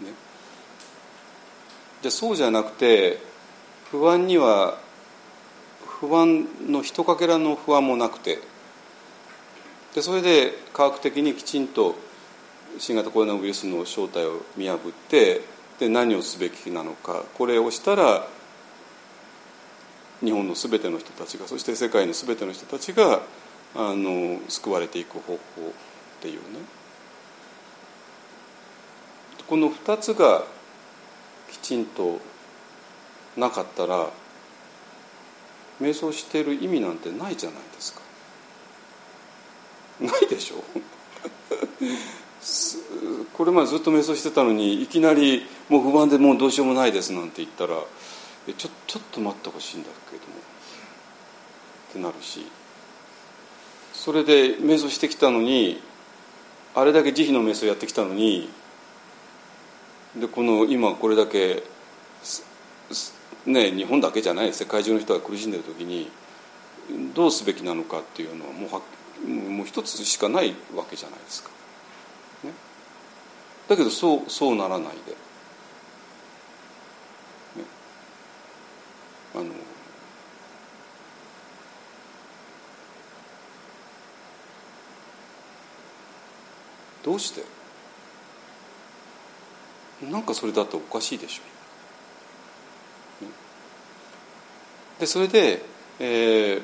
[0.00, 0.12] ね、
[2.02, 3.18] でそうじゃなくて
[3.90, 4.78] 不安には
[6.06, 8.38] 不安のひとかけらの不安もなくて。
[9.94, 11.94] でそれで科学的にきちんと
[12.78, 15.42] 新型コロナウイルスの正体を見破って
[15.78, 18.26] で何をすべきなのかこれをしたら
[20.20, 23.20] 日本のすべての人たちがそして世界のすべての人たちが
[23.76, 25.38] あの救われていく方法っ
[26.20, 26.40] ていうね。
[29.46, 30.42] この2つが
[31.50, 32.18] きちんと
[33.36, 34.10] なかったら
[35.80, 38.00] 瞑想してる意味なんてないじゃないですか。
[40.00, 40.64] ないでしょ？
[43.32, 47.76] これまでずっと瞑想してたのにいきなりもう不安でもうどうしようもないですなんて言ったら
[48.48, 50.34] えちょちょっと待ってほしいんだけども。
[51.90, 52.46] ってなるし。
[53.92, 55.80] それで瞑想してきたのに
[56.74, 58.50] あれだけ慈悲の瞑想やってきたのに
[60.16, 61.62] でこの今これだけ
[63.46, 66.10] ね日本だけじゃない世界中の人が苦しんでる時に
[67.14, 68.80] どうすべきなのかっていうのはもうは
[69.26, 71.50] もう一つしかないわけじゃないですか。
[72.44, 72.50] ね、
[73.68, 75.12] だけどそうそうならないで。
[77.62, 77.66] ね
[79.34, 79.44] あの
[87.02, 87.44] どうして？
[90.10, 93.26] なんかそれだとおかしいでしょう。
[94.98, 95.62] でそれで、
[95.98, 96.62] えー、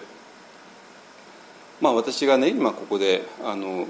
[1.81, 3.87] まあ私がね今ここであの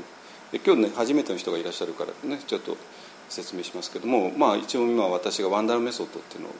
[0.64, 2.76] 今日ね初めての人がいらっしゃるからねちょっと
[3.28, 6.52] 説明しますけどもまあ一応今私がワンダルメソッドっていうのを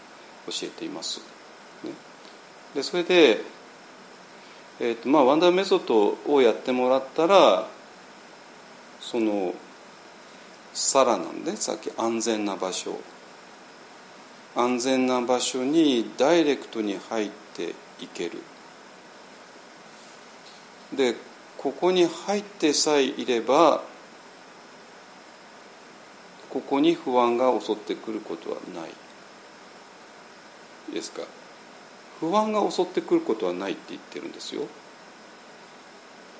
[0.48, 1.20] 教えています。
[1.84, 1.90] ね、
[2.74, 3.40] でそれで、
[4.80, 7.66] えーとまあ、ワンダーメソッドをやってもらったら
[9.00, 9.54] その
[10.72, 12.98] さらなんでさっき安全な場所
[14.54, 18.38] 安全な場所にダイレクトに入ってていける。
[20.92, 21.14] で
[21.58, 23.82] ここに入ってさえいれば
[26.48, 28.90] ここに不安が襲ってくることはない。
[30.92, 31.22] ですか？
[32.18, 34.66] 不安が襲ってくることはないって言ってるんですよ。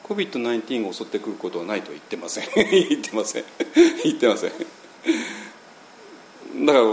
[0.05, 2.45] COVID-19 が襲ってくることはないとは言ってません。
[2.89, 3.45] 言ってません。
[4.03, 4.51] 言ってません。
[6.67, 6.85] だから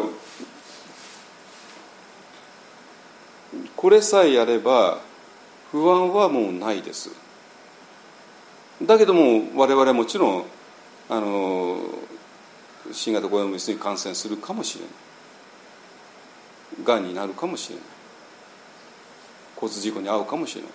[3.78, 5.00] これさえやれば
[5.72, 7.12] 不安はもうないです。
[8.82, 10.46] だけども我々はもちろん
[11.10, 11.80] あの
[12.92, 14.94] 新型コロナウイルスに感染するかもしれない。
[16.86, 17.84] がんになるかもしれない。
[19.56, 20.72] 交通事故に遭うかもしれない。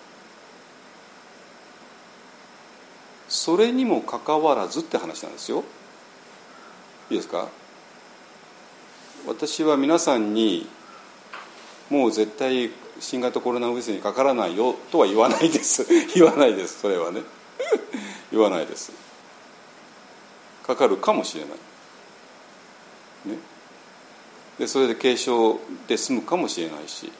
[3.29, 5.63] それにもかかわらずって話なんですよ。
[7.09, 7.47] いいですか？
[9.27, 10.67] 私は皆さんに
[11.89, 12.71] もう絶対
[13.03, 15.85] 新型コロナウイルスにかからないよとは言わないです。
[16.15, 16.79] 言わないです。
[16.79, 17.21] それはね。
[18.31, 18.93] 言わないです。
[20.65, 21.49] かかるかもしれない。
[23.25, 23.37] ね。
[24.57, 27.11] でそれで軽症で済むかもしれないし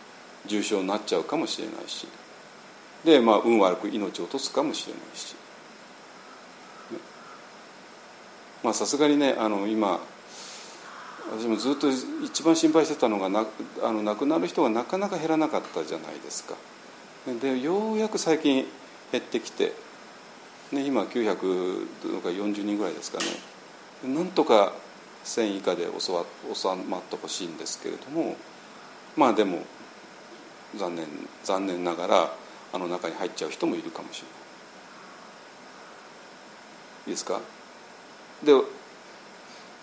[0.46, 2.08] 重症になっちゃうかもしれないし
[3.04, 5.34] で、まあ、運悪く命を落とすかもしれないし、
[6.92, 7.00] ね、
[8.64, 10.00] まあさすがにねあの今
[11.32, 11.88] 私もずっと
[12.24, 13.46] 一番心配してたのがな
[13.82, 16.56] あの亡くなる人がなかなか減らなかったじゃないですか。
[17.42, 18.66] でようやく最近
[19.12, 19.74] 減ってきて、
[20.72, 23.26] ね、今900とか40人ぐらいですかね。
[24.14, 24.74] なんとか
[25.24, 26.12] 1000以下で収
[26.90, 28.36] まってほしいんですけれども
[29.16, 29.66] まあでも
[30.76, 31.08] 残念
[31.44, 32.34] 残念ながら
[32.74, 34.34] あの中に入っちゃう人もいるかもしれない。
[37.08, 37.40] いいですか？
[38.44, 38.54] で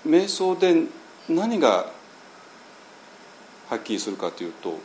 [0.07, 0.85] 瞑想で
[1.31, 1.87] 何が
[3.69, 4.79] はっきりするかというと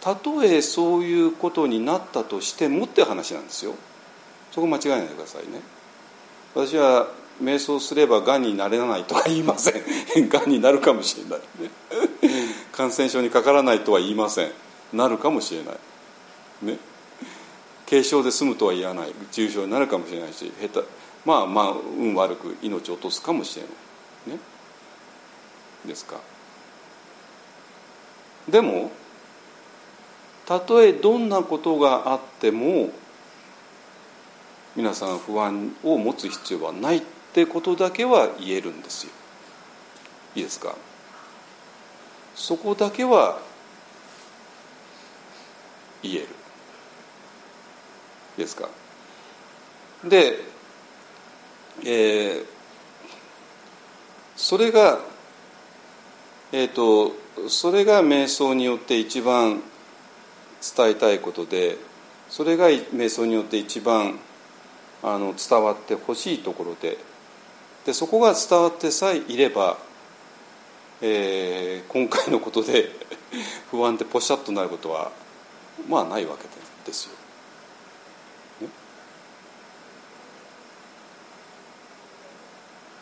[0.00, 3.74] たとえそういうことになったとしてもって話なんですよ。
[4.50, 5.60] そこ間違えないでくださいね。
[6.56, 7.06] 私は
[7.40, 9.74] 瞑想すればがんになれないとは言いません。
[10.28, 11.38] がんになるかもしれない。
[11.60, 11.70] ね
[12.72, 14.52] 感染症にかからないとは言いません。
[14.92, 15.76] なるかもしれない。
[16.62, 16.78] ね。
[17.88, 19.14] 軽症で済むとは言わない。
[19.30, 20.86] 重症になるかもしれないし下手
[21.24, 23.70] まあまあ運悪く命を落とすかもしれない。
[25.86, 26.16] ですか？
[28.48, 28.90] でも
[30.46, 32.90] たとえどんなことがあっても
[34.74, 37.02] 皆さん不安を持つ必要はないっ
[37.32, 39.12] てことだけは言えるんですよ。
[40.34, 40.74] いいですか？
[42.34, 43.38] そこだけは
[46.02, 46.28] 言える。
[48.38, 48.68] ですか？
[50.04, 50.38] で、
[51.84, 52.46] えー、
[54.36, 54.98] それが
[56.52, 57.12] え、ー、と
[57.48, 59.62] それが瞑想によって一番
[60.76, 61.78] 伝えたいことで
[62.28, 64.18] それが瞑想によって一番
[65.02, 66.98] あの伝わってほしいところで
[67.86, 69.76] でそこが伝わってさえいれば、
[71.00, 72.90] えー、今回のことで
[73.70, 75.10] 不安でポシャッとなることは
[75.88, 76.44] まあないわけ
[76.86, 77.12] ですよ。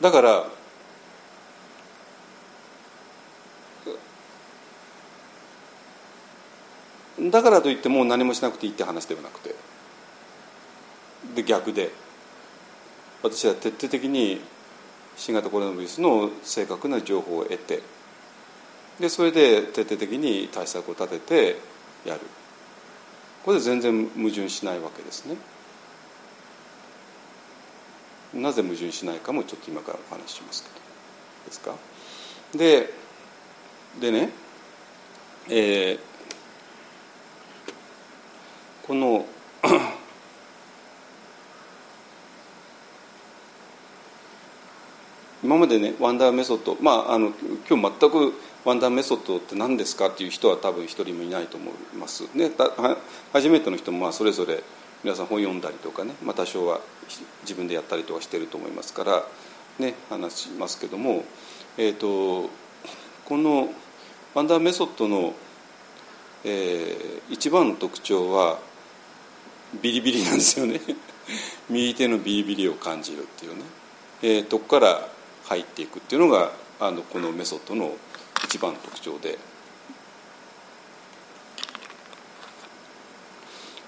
[0.00, 0.46] だから
[7.20, 9.54] だからといってもう何もしなくていいって話ではなくて。
[11.34, 11.90] で逆で。
[13.22, 14.40] 私は徹底的に
[15.16, 17.82] 新型コロナウイルスの正確な情報を得て。
[18.98, 22.20] でそれで徹底的に対策を立ててやる。
[23.44, 25.36] これで全然矛盾しないわけですね。
[28.32, 30.74] なぜ矛盾しないかもちょっと今からお話ししますけど。
[31.46, 31.74] ですか？
[32.54, 32.92] で
[34.00, 34.30] でね
[35.48, 35.98] えー、
[38.90, 39.24] この
[45.44, 47.32] 今までねワンダーメソッドまああの
[47.68, 48.34] 今日全く
[48.64, 52.24] ワンダーメソッドって何ですかっていう人は多分一人もいないと思います。
[52.34, 52.50] ね
[53.32, 54.64] 初めての人もまあそれぞれ
[55.04, 56.80] 皆さん本読んだりとかね、まあ、多少は
[57.42, 59.24] 自分でやったりとかしてると思いますから
[59.78, 61.24] ね話しますけども
[61.78, 62.50] えっ、ー、と
[63.24, 63.72] この
[64.34, 65.32] ワンダーメソッドの、
[66.42, 68.58] えー、一番の特徴は
[69.82, 70.80] ビリビリなんですよね。
[71.68, 73.62] 右手のビリビリを感じるっていうね、
[74.22, 75.08] えー、とこから
[75.44, 77.96] 入っていくっていうのがあのこのメソッドの
[78.44, 79.38] 一番の特徴で。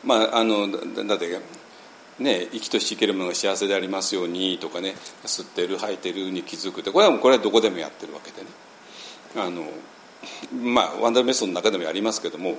[0.05, 0.69] まああの
[1.07, 1.41] だって
[2.19, 8.49] ね生きとし生けるものが幸せでありますようにとかね吸ってる吐いてるに気づくってこれはこれはどこでもやってるわけでね。
[9.37, 9.65] あの
[10.53, 12.57] まあワンダーメソッドの中でもやりますけども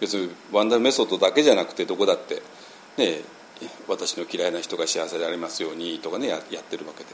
[0.00, 2.42] 別にワンダーメソッドだけじゃなくてどこだって
[2.96, 3.20] ね
[3.88, 7.10] 私の嫌いな人が幸せでありますようにとかねややってるわけで。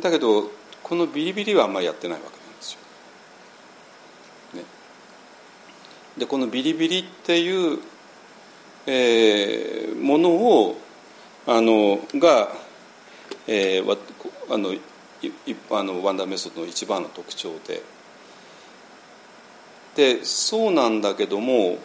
[0.00, 0.50] だけど
[0.82, 2.78] このビリビリはあんまりやってないわけなんですよ。
[4.54, 4.64] ね、
[6.18, 7.78] でこのビリビリっていう、
[8.86, 10.78] えー、ものを
[11.46, 12.48] あのが、
[13.46, 13.98] えー、
[14.50, 14.74] あの
[15.22, 17.82] 一般のワンダーメソッドの一番の特徴で。
[19.94, 21.78] でそうなんだけども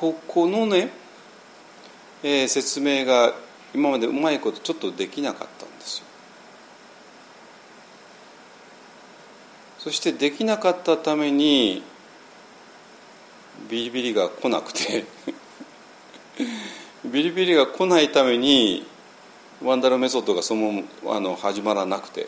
[0.00, 0.88] ここのね、
[2.22, 3.34] えー、説明が
[3.74, 6.04] 今までうまいことちょっとできなかったんですよ。
[9.78, 11.82] そしてできなかったために
[13.68, 15.04] ビリビリが来なくて
[17.04, 18.86] ビリビリが来ないために
[19.62, 22.26] ワンダラメソッドがそのあの始まらなくて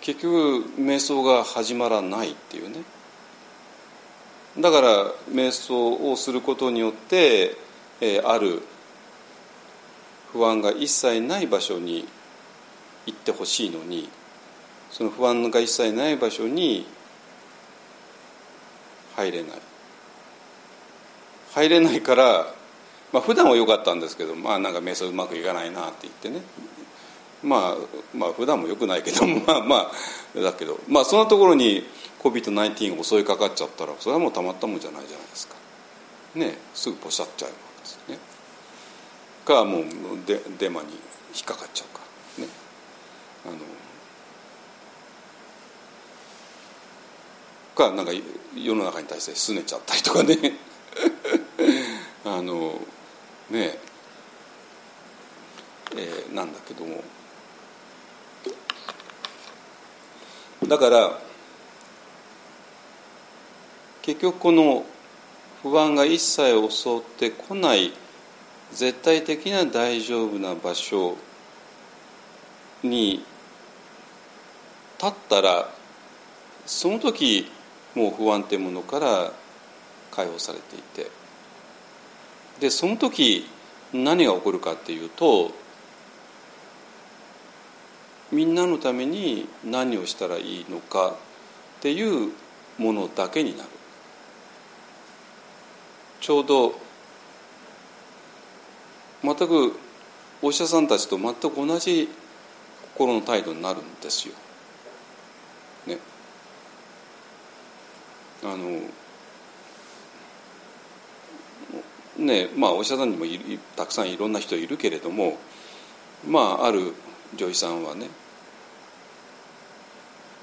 [0.00, 2.84] 結局瞑想が始まらないっていうね
[4.58, 7.56] だから瞑想をすることによって、
[8.00, 8.62] えー、ある
[10.32, 12.06] 不安が一切ない場所に
[13.06, 14.08] 行ってほしいのに
[14.90, 16.86] その不安が一切ない場所に
[19.14, 19.62] 入れない。
[21.54, 22.46] 入れないから
[23.12, 26.42] まあ普段は良かったんですけどまあなんか瞑想うまくいかないなって言ってね。
[27.46, 27.76] まあ
[28.12, 29.92] まあ普段もよくないけど まあま
[30.36, 31.86] あだけどまあそんなところに
[32.22, 35.54] COVID-19 が襲いかかっちゃったらそれはもうたまったもんじゃないじゃないですか。
[36.34, 38.18] ねすぐポシャっちゃうわけですね。
[39.44, 39.84] かもう
[40.26, 40.88] デデマに
[41.34, 42.02] 引っかかっちゃうか。
[42.42, 42.48] ね。
[43.46, 43.56] あの
[47.76, 48.12] かなんか
[48.56, 50.36] 世の中に対して拗ねちゃったりとかね。
[52.24, 52.80] あの
[53.50, 53.78] ね
[55.94, 57.04] えー、なんだけども。
[60.64, 61.18] だから
[64.02, 64.84] 結局この
[65.62, 67.92] 不安が一切襲ってこない
[68.72, 71.16] 絶対的な大丈夫な場所
[72.82, 73.24] に
[74.98, 75.68] 立ったら
[76.64, 77.50] その時
[77.94, 79.32] もう不安ってものから
[80.10, 81.10] 解放されていて。
[82.60, 83.46] でその時
[83.92, 85.52] 何が起こるかっていうと
[88.32, 92.32] みんなのために何をしたらいいのかっていう
[92.78, 93.68] ものだけになる
[96.20, 96.74] ちょうど
[99.22, 99.78] 全く
[100.42, 102.08] お医者さんたちと全く同じ
[102.94, 104.34] 心の態度になるんですよ。
[105.86, 105.98] ね。
[108.42, 108.80] あの
[112.18, 113.24] ねまあお医者さんにも
[113.76, 115.38] たくさんいろんな人いるけれども
[116.26, 116.94] まあある
[117.34, 118.08] 女医さんはね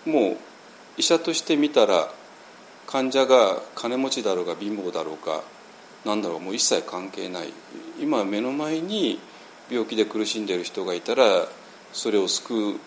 [0.06, 0.38] もう
[0.98, 2.10] 医者として見たら
[2.88, 5.42] 患者が金持ちだろうが貧乏だろうか
[6.06, 7.54] なんだろうもう一切関係ない。
[8.00, 9.20] 今目の前に
[9.70, 11.48] 病気で苦しんでいる人がいたら
[11.94, 12.80] それを救う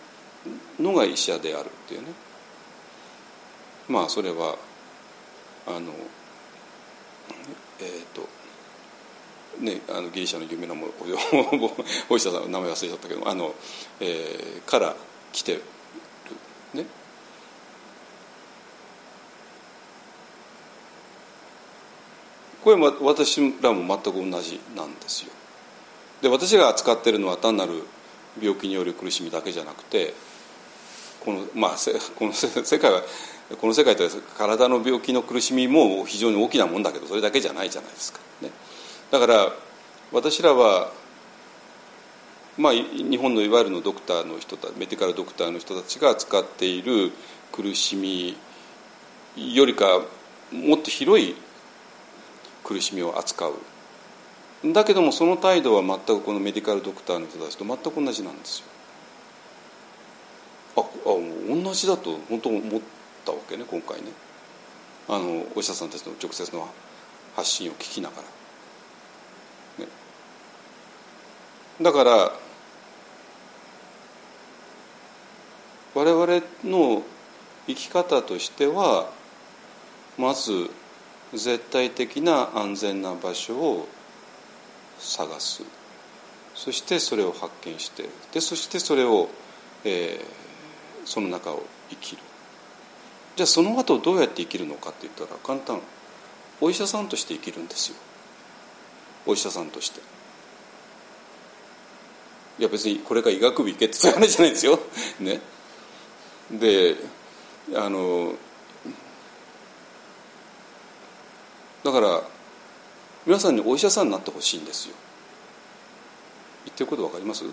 [0.83, 2.09] のが医者であるっていうね。
[3.89, 4.57] まあそれは
[5.67, 5.93] あの
[7.81, 8.29] えっ、ー、と
[9.61, 10.89] ね、あのギリシャの有名なも
[12.09, 13.55] お医者さん名前忘れちゃったけどあの、
[14.01, 14.95] えー、から
[15.33, 15.63] 来てる
[16.75, 16.85] ね。
[22.63, 25.33] これは私らも全く同じなんですよ。
[26.21, 27.85] で私が扱ってるのは単なる
[28.41, 30.15] 病気による苦しみだけじゃなくて
[31.21, 31.77] この,、まあ、
[32.19, 33.03] この世界は
[33.61, 38.51] この世界と体の病気の苦しみも非常に大きなもんだけどそれだけじゃないじゃないですか、ね、
[39.19, 39.53] だから
[40.13, 40.93] 私らは、
[42.59, 47.13] まあ、日本のいわゆるのドクターの人たちメディカルドクターの人たちが扱っている
[47.51, 48.37] 苦しみ
[49.37, 50.03] よりか
[50.53, 51.35] もっと広い
[52.63, 53.55] 苦しみを扱う
[54.73, 58.67] だけどもその態度は全くこのメディカルドクターの人たちと全く同じなんですよ。
[60.77, 62.81] ああ同じだと本当思っ
[63.25, 64.09] たわけね今回ね
[65.09, 66.69] あのお医者さんたちの直接の
[67.35, 68.23] 発信を聞きながら。
[69.79, 69.87] ね、
[71.81, 72.33] だから
[75.95, 77.03] 我々の
[77.67, 79.11] 生き方としては
[80.19, 80.71] まず
[81.33, 83.89] 絶対的な安全な場所を
[84.99, 85.63] 探す。
[86.55, 89.29] そしてそれを発見してでそしてそれを、
[89.85, 92.23] えー、その中を生きる。
[93.37, 95.81] じゃあその後どうやって生きるのかって言ったら簡単。
[96.59, 97.97] お医者さんとして生きるんですよ。
[99.27, 100.16] お医者さんとして。
[102.59, 104.79] いや別にこれが医学部行けってそういう話じゃないですよ。
[105.21, 105.41] ね。
[106.51, 106.97] で
[107.75, 108.35] あの
[111.85, 112.23] だから
[113.27, 114.95] 皆さんにお医者さんになってほしいんですよ。
[116.65, 117.45] 言ってること分かります？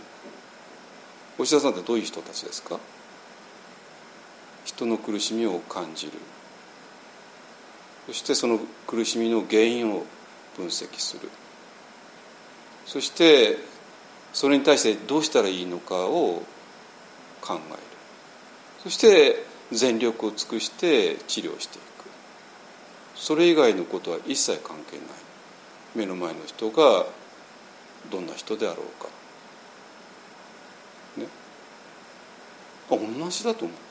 [1.37, 2.79] お医者さんってどういう人たちですか？
[4.65, 6.13] 人の苦しみを感じる。
[8.07, 10.05] そしてその苦しみの原因を
[10.57, 11.29] 分析する。
[12.85, 13.57] そして
[14.33, 16.41] それに対してどうしたらいいのかを
[17.41, 17.79] 考える。
[18.83, 21.83] そして全力を尽くして治療していく。
[23.15, 25.07] それ以外のことは一切関係ない。
[25.95, 27.05] 目の前の人が
[28.11, 29.09] どんな人であろうか。
[31.17, 31.27] ね。
[32.89, 33.83] あ同じだと思って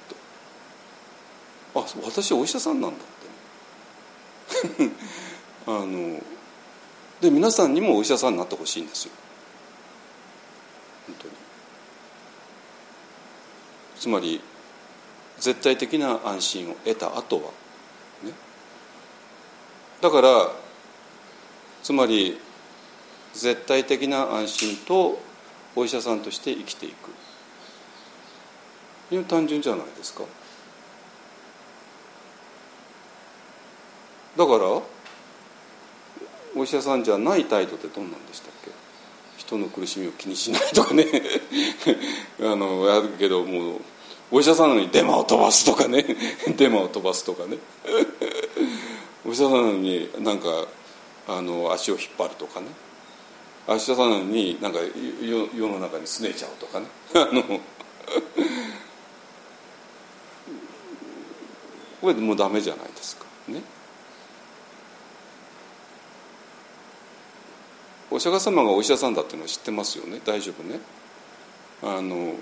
[1.74, 3.00] あ私お医者さんなんだっ
[4.76, 4.90] て
[5.66, 6.20] あの
[7.20, 9.12] で皆さんにもお医者さんになってほしいんですよ。
[11.06, 11.34] 本当に。
[13.98, 14.40] つまり
[15.38, 17.42] 絶対的な安心を得た後は
[18.22, 18.32] ね。
[20.00, 20.50] だから
[21.82, 22.38] つまり
[23.32, 25.20] 絶対的な安心と
[25.74, 27.10] お医者さんとして生きていく。
[29.14, 30.24] いう単純じゃないですか。
[34.36, 34.58] だから
[36.54, 38.81] お医者さんじゃない態度ってどんなんでしたっけ？
[39.52, 41.04] 人の苦しみを気にしないとかね。
[42.40, 43.80] あのやるけどもう
[44.30, 46.04] お医者さんなのにデマを飛ばすとかね。
[46.56, 47.58] デマを飛ばすとかね。
[49.26, 50.66] お医者さんなのになんか
[51.28, 52.66] あの足を引っ張るとかね。
[53.66, 54.80] 足田さんなのになんか
[55.22, 56.86] 世の中にすねちゃうとかね。
[57.14, 57.42] あの
[62.00, 63.26] これもうダメじゃないですか。
[63.46, 63.62] ね。
[68.12, 70.20] お釈迦様がお医者さんだっていうのは知ってますよね？
[70.24, 70.80] 大丈夫ね？
[71.82, 72.34] あの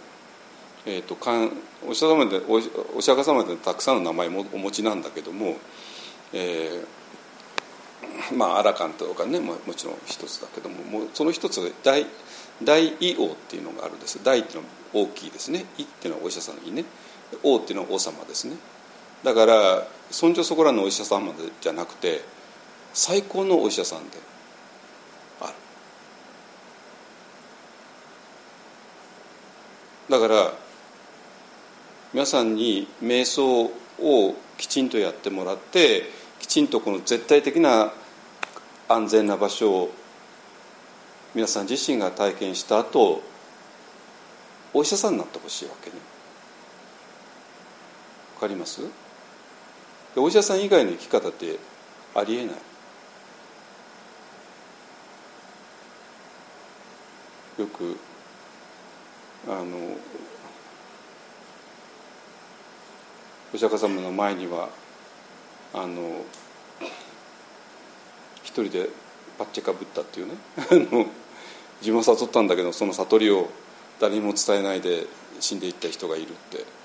[0.87, 1.53] えーと、かん
[1.87, 2.55] お釈迦様でお
[2.99, 5.57] お釈迦様でたくさんの名前もお持ちなんだけども、
[6.33, 12.07] えー、まあアラカンとかねももちろん一つだけどももうその一つ大
[12.63, 14.25] 大医王っていうのがあるんです。
[14.25, 15.67] 大っていうのは大きいですね。
[15.77, 16.85] 医っていうのはお医者さんの医ね。
[17.43, 18.57] 王っていうのは王様ですね。
[19.23, 22.23] だからそんじょそこらのお医者様じゃなくて
[22.95, 24.17] 最高のお医者さんで
[25.43, 25.53] ある
[30.11, 30.53] だから
[32.13, 36.03] 皆さんに瞑想をきちんとやってもらって
[36.41, 37.93] きちんとこの絶対的な
[38.89, 39.93] 安全な場所を
[41.33, 43.23] 皆さん自身が体験した後
[44.75, 45.97] お医者さんになってほしいわけね。
[48.35, 48.83] わかります？
[50.17, 51.57] お医者さん以外の生き方って
[52.17, 52.55] ありえない。
[57.61, 57.97] よく
[59.49, 59.97] あの
[63.55, 64.69] お釈迦様の前には
[65.75, 66.25] あの
[68.43, 68.89] 一人で
[69.39, 70.35] パッチかぶったっていうね
[71.81, 73.49] 自分は悟ったんだけどその悟りを
[74.01, 75.07] 誰にも伝えないで
[75.41, 76.81] 死んでいった人がいるって。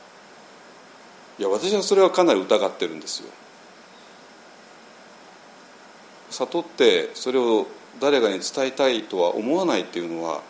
[1.38, 3.30] いや私はそれはかなり疑ってるんですよ。
[6.30, 7.68] 悟ってそれを
[8.00, 10.42] 誰かに伝えたいとは思わないっていうのは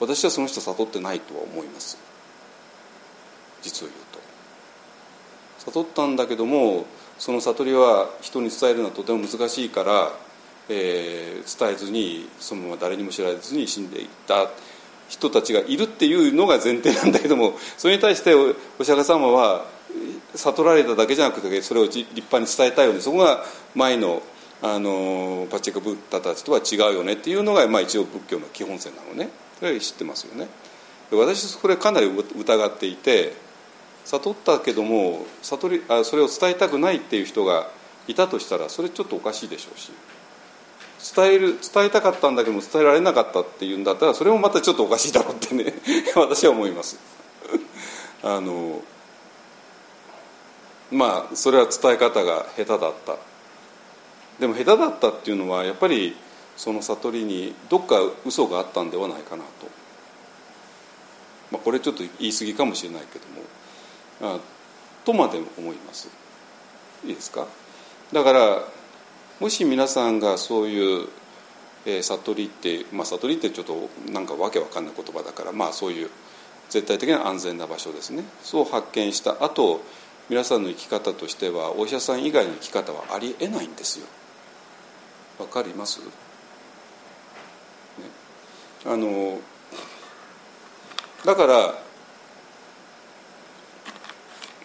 [0.00, 1.98] 私はその人悟ってないとは思います。
[3.62, 5.70] 実を言うと。
[5.70, 6.86] 悟ったんだけども
[7.18, 10.10] その悟りは人に伝えるのはとても難しいから、
[10.70, 14.48] えー、伝えずにそのまま誰にも知られずに死んでいった。
[15.10, 19.66] 人たちがいるっていうのが前提なんだけどもそれに対してお釈迦様は
[20.36, 23.00] 悟られただけじゃなくてそれを立派に伝えたいよね。
[23.00, 23.44] そこが
[23.74, 24.22] 前の
[24.62, 29.30] あのパチェカブッダたちとは違うよねっていうのが、まあ、一応仏教の基本線なのね。
[29.60, 30.48] 知ってますよね。
[31.12, 33.34] 私これかなり疑っていて
[34.04, 37.68] 悟ったけども悟りあそれを伝えたくないっていう人が
[38.06, 39.92] いたとしたらそれちょっとおかしいでしょうし。
[41.14, 45.72] 伝える伝えたかったんだけども伝えられなかったっていうんだったらそれもまたちょっとおかしいだろうってね
[46.14, 46.98] 私は思います。
[48.22, 48.82] あの
[50.90, 53.16] まあそれは伝え方が下手だった。
[54.38, 56.16] でも下手だったっていうのはやっぱり
[56.60, 57.96] その悟りにどっか
[58.26, 59.66] 嘘があったんではないかなと、
[61.50, 63.24] まあ、これちょっと言い過ぎかもしれないけど
[64.28, 64.34] も。
[64.34, 64.38] あ
[65.06, 66.10] とまで思います。
[67.06, 67.46] いいですか？
[68.12, 68.62] だから
[69.40, 71.08] もし皆さんがそういう、
[71.86, 76.10] えー、悟りって、まあ、悟りってちょっとなんかわけわかんない言葉だからまあそういう
[76.68, 78.22] 絶対的な安全な場所ですね。
[78.42, 79.80] そう発見した後
[80.28, 84.06] 皆さんの生き方としてはお医者さん以外の生き方はありえないんですよ。
[85.38, 86.00] わかります、
[88.86, 89.40] あの
[91.24, 91.74] だから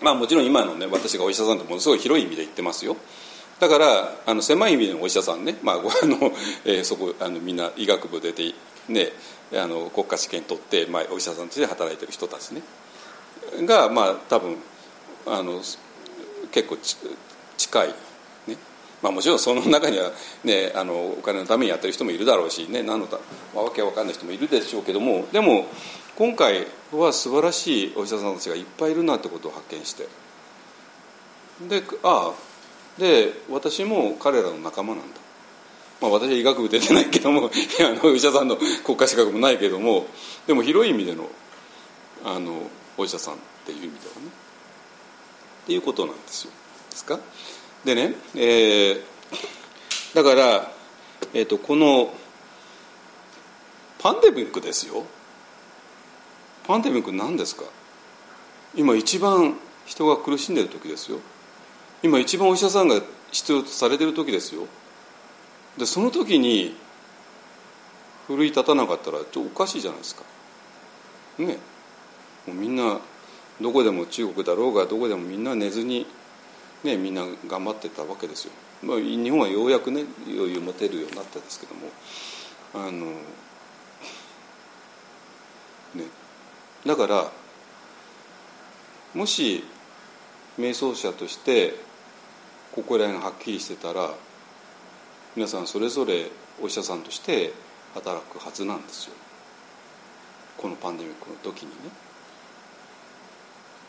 [0.01, 2.95] まあもちろん今のね私がお医者さんってものすごい広い意味で言ってますよ。
[3.59, 6.32] だからあの狭い意味でのお医者さんね、まあ、 あの
[6.66, 8.53] え、そこあのみんな医学部出て、
[8.89, 9.13] ね、
[9.53, 12.61] あの国家試験取って、まあ、お医者さんとして働いてる人たちね
[13.61, 14.57] がまあ多分
[15.26, 15.61] あの
[16.51, 16.78] 結構
[17.57, 17.95] 近い、
[19.01, 20.11] まあ、もちろんその中には、
[20.43, 23.17] ね、あのお金のためにやってる人もいるだろうし、ね、何のた、
[23.53, 25.67] まあ、わけわかんない人もいるでしょうけどもでも
[26.17, 30.07] 今回は素晴らしいお医者さんたちがいっぱいいるなってことを発見して。
[31.67, 32.33] でああ
[32.99, 35.19] で私も彼らの仲間なんだ、
[36.01, 37.49] まあ、私は医学部出てないけども
[37.81, 40.07] あのお医者さんの国家資格もないけども
[40.47, 41.29] でも広い意味での
[42.23, 44.45] あのお医者さんっていう意味ではね。
[45.63, 46.51] っていうことなんですよ。
[46.91, 47.19] ですか？
[47.86, 49.01] でね、えー、
[50.15, 50.71] だから、
[51.36, 52.11] えーと、この
[53.99, 55.03] パンデミックですよ。
[56.65, 57.63] パンデミック何ですか？
[58.73, 59.55] 今一番
[59.86, 61.19] 人が苦しんでる時ですよ。
[62.01, 64.63] 今一番お医者さんが必要とされてる時ですよ。
[65.77, 66.75] でその時に
[68.25, 70.23] 奮い立たなかったらちょっとおかしいじゃないですか。
[71.38, 71.57] ね。
[72.47, 72.99] もうみんな
[73.61, 76.07] どこでも中国だろうがどこでもみんな寝ずに、
[76.86, 81.89] ね、みんな頑張ってたわけですよ、まあ、日本はようやくね余裕持てるようになったんですけども。
[82.75, 83.05] あの
[85.95, 86.03] ね
[86.86, 87.31] だから
[89.13, 89.63] もし
[90.59, 91.73] 瞑想者として
[92.73, 94.13] ここら辺がはっきりしてたら
[95.36, 96.29] 皆さんそれぞれ
[96.61, 97.53] お医者さんとして
[97.93, 99.13] 働くはずなんですよ。
[100.57, 101.75] このパンデミックの時にね。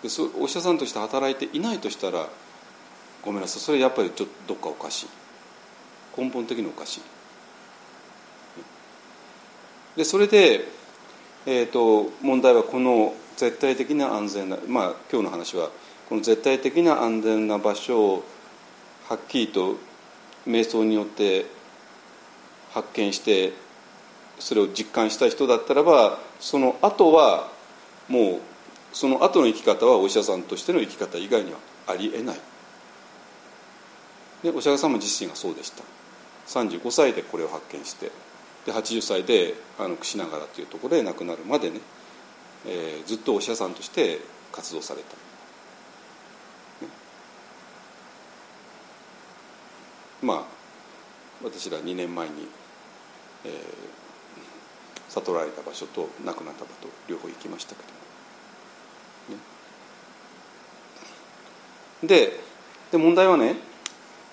[0.03, 0.09] で
[0.40, 2.28] お医者さんとして働いていないとしたら
[3.27, 3.61] ごめんなさい。
[3.61, 5.09] それやっぱりちょっとどっかおかしい。
[6.16, 7.01] 根本的におかしい。
[9.97, 10.64] でそれで、
[11.47, 15.70] えーと、問題はこの絶対的な安全なまあ今日の話は
[16.09, 18.24] この絶対的な安全な場所を
[19.09, 19.77] はっきりと
[20.47, 21.47] 瞑想によって
[22.70, 23.53] 発見して
[24.39, 27.49] それを実感した人だったらばその後は
[28.09, 28.41] もう
[28.93, 32.41] その後の生き方はお医者さんとしての生き方以外にはありえない。
[34.43, 35.82] でお釈迦様自身がそうでした。
[36.47, 38.11] 35歳でこれを発見して
[38.64, 41.80] で80歳であの櫛ながらというところで亡くなるまでね、
[42.66, 44.20] えー、ずっとお医者さんとして
[44.53, 45.14] 活動された、
[46.84, 46.93] ね、
[50.22, 50.45] まあ
[51.45, 52.49] 私ら2年前に、
[53.45, 53.53] えー、
[55.09, 57.97] 悟られた場所と亡くなった場所両方行きましたけど。
[62.03, 62.39] で
[62.93, 63.57] で問題はね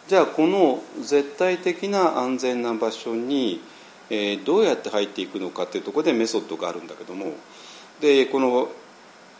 [0.08, 3.62] じゃあこの絶対的な安全な場所に、
[4.10, 7.34] えー、どうやって入っていくのかっていうところでメソッドがあるんだけども
[8.02, 8.70] でこの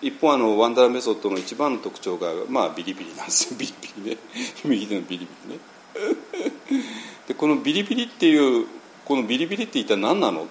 [0.04, 3.58] 一方あのワンダーメソッドの一番の特徴がまあビリビリなんですよ。
[3.60, 4.18] ビリビリね。
[4.66, 5.60] 右手のビリビリね。
[7.28, 8.68] でこのビリビリっていう
[9.06, 10.48] このビリビリって一体何なの？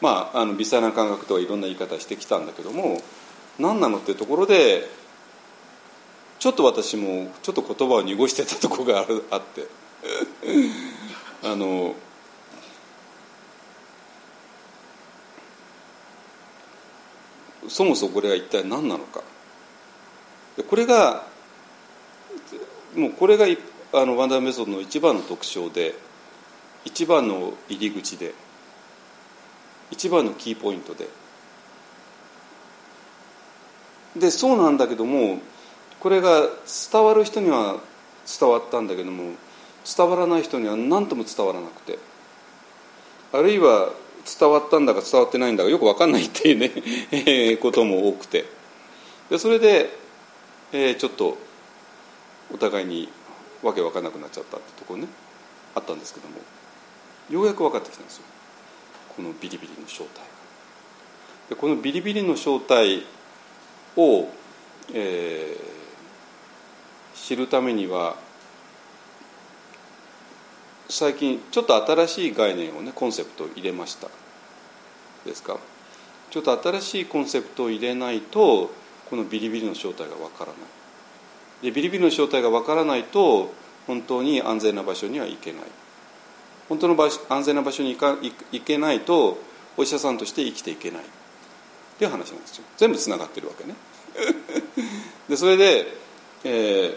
[0.00, 3.00] まああの微細な感覚とかいろんな言い方してきたんだけども
[3.58, 4.88] 何なのっていうところで
[6.38, 9.66] ちょっと私もちょっと言葉を濁してたとこがあるあって。
[11.42, 11.94] あの
[17.68, 19.22] そもそもこれは一体何なのか。
[20.68, 21.24] これが
[22.94, 23.46] もうこれが
[23.92, 25.94] あのワンダーメソッドの一番の特徴で
[26.84, 28.34] 一番の入り口で
[29.90, 31.08] 一番のキーポイントで。
[34.16, 35.38] でそうなんだけども
[36.00, 36.42] これが
[36.92, 37.76] 伝わる人には
[38.40, 39.32] 伝わったんだけども
[39.96, 41.98] 伝わらない人には何とも伝わらなくて。
[43.32, 43.90] あるいは
[44.24, 46.72] 伝わったんだか伝わってないんだかよく分かんないっていうね、
[47.10, 48.44] え ことも多くて。
[49.30, 49.90] でそれで、
[50.72, 51.36] えー、ちょっと
[52.52, 53.08] お互いに
[53.62, 55.06] わけ分かんなくなっちゃったってとこね
[55.74, 56.36] あったんですけども
[57.28, 58.22] ようやく分かってきたんですよ。
[59.14, 60.24] このビリビリの正体。
[61.50, 63.04] でこのビリビリの正体
[63.96, 64.28] を、
[64.94, 65.77] えー、
[67.24, 68.16] 知るためには
[70.88, 74.08] 最近ちょっと新しい概念をねコンセプトを入れました。
[75.26, 75.58] ですか？
[76.30, 78.70] ちょっと新しいコンセプトを入れないと
[79.10, 80.60] このビリビリの正体がわからない。
[81.62, 83.52] でビリビリの正体がわからないと
[83.86, 85.62] 本当に安全な場所には行けない。
[86.68, 89.38] 本当の場所安全な場所に行か行けないと
[89.76, 91.02] お医者さんとして生きていけない。
[91.02, 91.04] っ
[91.98, 92.64] ていう話なんですよ。
[92.76, 93.74] 全部つながってるわけね。
[95.28, 95.92] でそれで、
[96.44, 96.96] え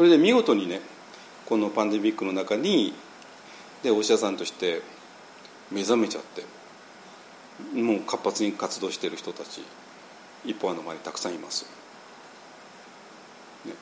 [0.00, 0.80] それで見事にね
[1.44, 2.94] このパンデミックの中に
[3.82, 4.80] でお医者さんとして
[5.70, 6.42] 目覚めちゃって
[7.78, 9.60] もう活発に活動している人たち
[10.42, 11.66] 一方の前にたくさんいます。
[13.66, 13.74] ね、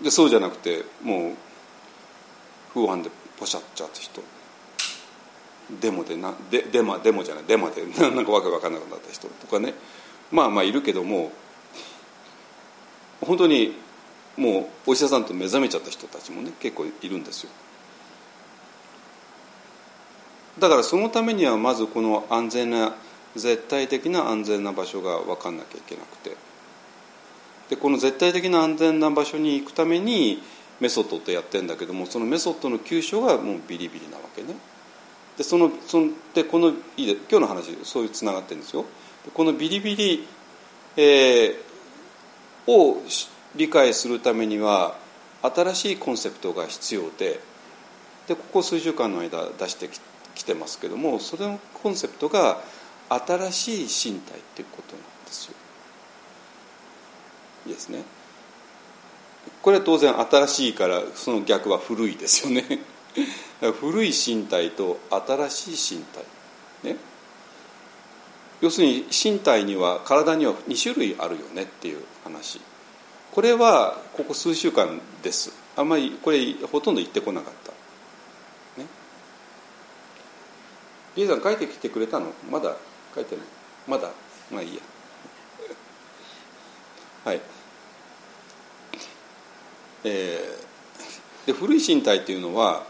[0.00, 1.34] でそうじゃなくてもう
[2.72, 4.22] 不安でポシャっちゃった人。
[5.80, 9.74] デモでなデデマデモじゃないデマで なんかわけわかんなくなった人とかね。
[10.30, 11.32] まあまあいるけども
[13.20, 13.74] 本当に
[14.36, 17.50] もうお医者さんと目覚めちゃった人たちもね結構いるんですよ。
[20.58, 22.94] だからそのためにはまずこの安全な
[23.34, 26.36] 絶対的な安全な場所が分かんなきゃいけなくて。
[27.70, 30.42] でこの絶対的な安全な場所に行くために
[30.80, 34.56] メソッドってやってんだけどもそのメソッドの急所がもうビリビリなわけね。
[35.38, 38.84] でそのそのでこのいいで今日の話そういうつながってるんですよ。
[39.34, 40.26] このビリビリ、
[40.96, 41.54] えー、
[42.66, 43.02] を
[43.54, 44.96] 理解するためには
[45.42, 47.40] 新しいコンセプトが必要で
[48.26, 49.88] でここ数週間の間出して
[50.34, 52.60] きてますけどもそれのコンセプトが
[53.08, 55.54] 新しい身体っていうことなんですよ。
[57.66, 58.04] いいですね。
[59.62, 62.64] これは当然新しいからその逆は古いですよね。
[63.80, 66.24] 古い身体と新しい身体
[66.84, 66.96] ね
[68.60, 72.60] 要するに身体には体には2種類あるよねっていう話。
[73.32, 75.52] これはここ数週間です。
[75.76, 77.70] あんまりこれほとんど言ってこなかった。
[78.80, 78.86] ね。
[81.16, 82.32] リーさん書いてきてくれたの？
[82.50, 82.76] まだ？
[83.14, 83.44] 書いてない？
[83.88, 84.10] まだ？
[84.50, 84.82] まあいいや。
[87.24, 87.40] はい。
[90.04, 92.84] えー、で古い身体っていうのは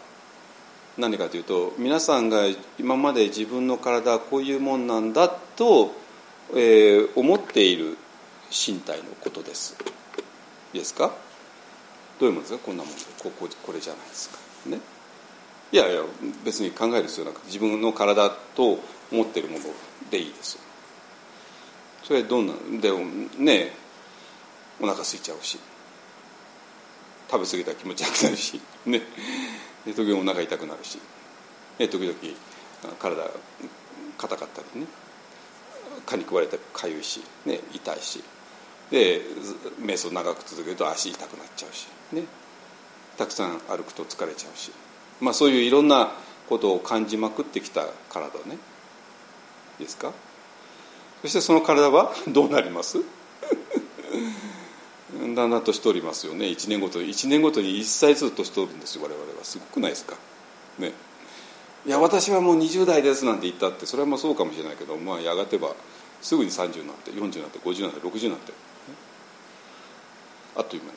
[0.99, 2.43] 何かというと皆さんが
[2.79, 5.93] 今まで自分の体はこういうもんなんだと、
[6.53, 7.97] えー、思っている
[8.51, 9.77] 身体のことです。
[10.73, 11.13] いいですか？
[12.19, 12.65] どういうものですか？
[12.67, 14.39] こんなもんこここれじゃないですか。
[14.67, 14.79] ね？
[15.73, 16.03] いやいや
[16.45, 18.81] 別に考える必要なく自分の体と
[19.13, 19.65] 思っているもの
[20.11, 20.59] でいいです。
[22.03, 22.99] それどんなでも
[23.39, 23.73] ね
[24.81, 25.61] お腹空いちゃうし
[27.31, 29.03] 食べ過ぎたら気持ち悪くなるしね
[29.87, 30.99] 時々お腹痛くなるし
[31.79, 32.15] 時々
[32.99, 33.31] 体
[34.19, 34.87] 硬かったりね。
[36.07, 38.23] 蚊に食われてかゆいし、ね、痛いし。
[38.91, 39.21] で
[39.81, 42.25] 瞑想長く続けると足痛くなっちゃうし、ね、
[43.17, 44.73] たくさん歩くと疲れちゃうし、
[45.21, 46.11] まあ、そういういろんな
[46.49, 48.59] ことを感じまくってきた体ね。
[49.79, 50.13] いいですか？
[51.23, 52.99] そしてその体はどうなります？
[55.19, 56.47] だんだん年取りますよね。
[56.47, 57.09] 1年ごとに。
[57.09, 59.45] 1年ごとに1歳ずつ年取るんですよ我々は。
[59.45, 60.17] すごくないですか？
[60.79, 60.93] ね。
[61.87, 65.75] いや私はもう20代ですなんて言ったってそれはまあそうかもしれないけど、まあ、やがてば
[66.21, 68.53] すぐに30になって40になって50になって60になって。
[70.57, 70.95] あっという間に。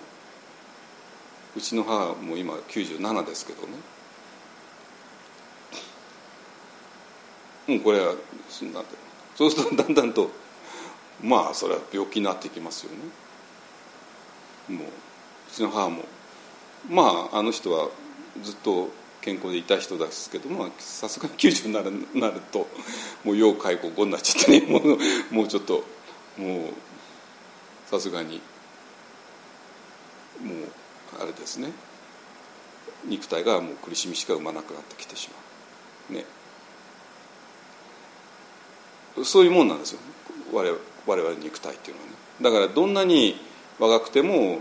[1.56, 3.78] うちの母も今97ですけどね。
[7.68, 8.20] もうこれはなんて。
[9.36, 10.30] そうするとだんだんと
[11.24, 12.98] まあそれは病気になっていきますよね。
[14.70, 14.92] もうう
[15.52, 16.04] ちの母も
[16.90, 17.90] まああの人は
[18.42, 18.90] ずっと
[19.22, 22.68] 健康でいた人ですけどもさすがに90になるなると
[23.24, 24.68] もう要介護後になっちゃってね。
[24.72, 25.84] もうもうちょっと
[26.38, 28.42] もうさすがに
[30.42, 31.72] もうあれですね。
[33.06, 35.36] 肉体がもう苦しみしか生まなくなってきてしま
[36.12, 36.14] う。
[36.14, 36.26] ね。
[39.24, 40.00] そういうもんなんですよ。
[40.52, 42.16] 我々我々肉体っていうのはね。
[42.42, 43.40] だからどんなに
[43.80, 44.60] 若くても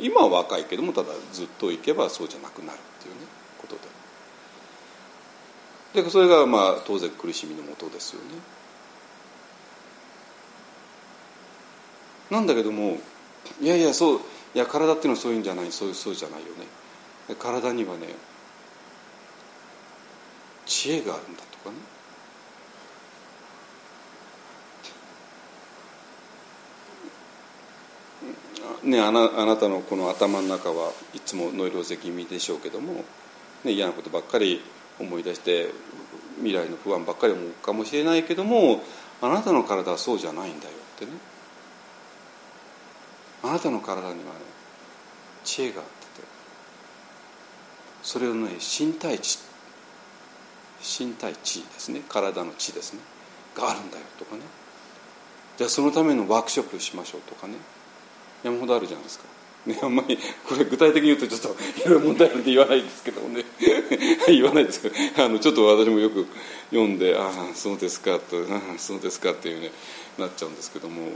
[0.00, 3.20] 今は若いけどもただずっといけばそうじゃなくなるっていうね
[3.58, 3.76] こと
[5.94, 6.02] で。
[6.02, 8.26] でそれがまあ当然苦しみのもとですよね。
[12.30, 12.98] なんだけども
[13.60, 14.20] いやいやそう
[14.54, 16.66] いや体っていうのはそういうんじゃないそうそうじゃないよね。
[17.38, 18.08] 体にはね
[20.66, 21.76] 知恵があるんだとかね。
[28.86, 33.04] ね、あなあなたのこの頭の中はいつもノイローゼ気味でしょうけども、
[33.64, 34.62] ね、嫌なことばっかり
[35.00, 35.70] 思い出して
[36.36, 38.80] 未来の不安ばっかり思うかもしれないけども
[39.20, 41.10] あなたの体はそうじゃないんだよってね。
[43.42, 44.20] あなたの体にはね
[45.42, 46.26] 知恵があってて
[48.02, 49.40] それをね身体知
[50.80, 52.02] 身体知ですね。
[52.08, 53.00] 体の知ですね。
[53.56, 54.42] があるんだよとかね。
[55.56, 57.54] じゃあそのためのワークショップしましょうとかね。
[58.42, 59.24] 山ほどあるじゃないですか、
[59.66, 60.18] ね、あんまり
[60.48, 63.44] これ具体的に言うとちょっといろいろ問題なんて言わないですけどもね。
[64.28, 64.94] 言わないですけど。
[65.24, 66.26] あのちょっと私もよく
[66.70, 69.72] 読んで「ああそうですか」と「ああそうですか」っていうね
[70.18, 71.12] なっちゃうんですけども。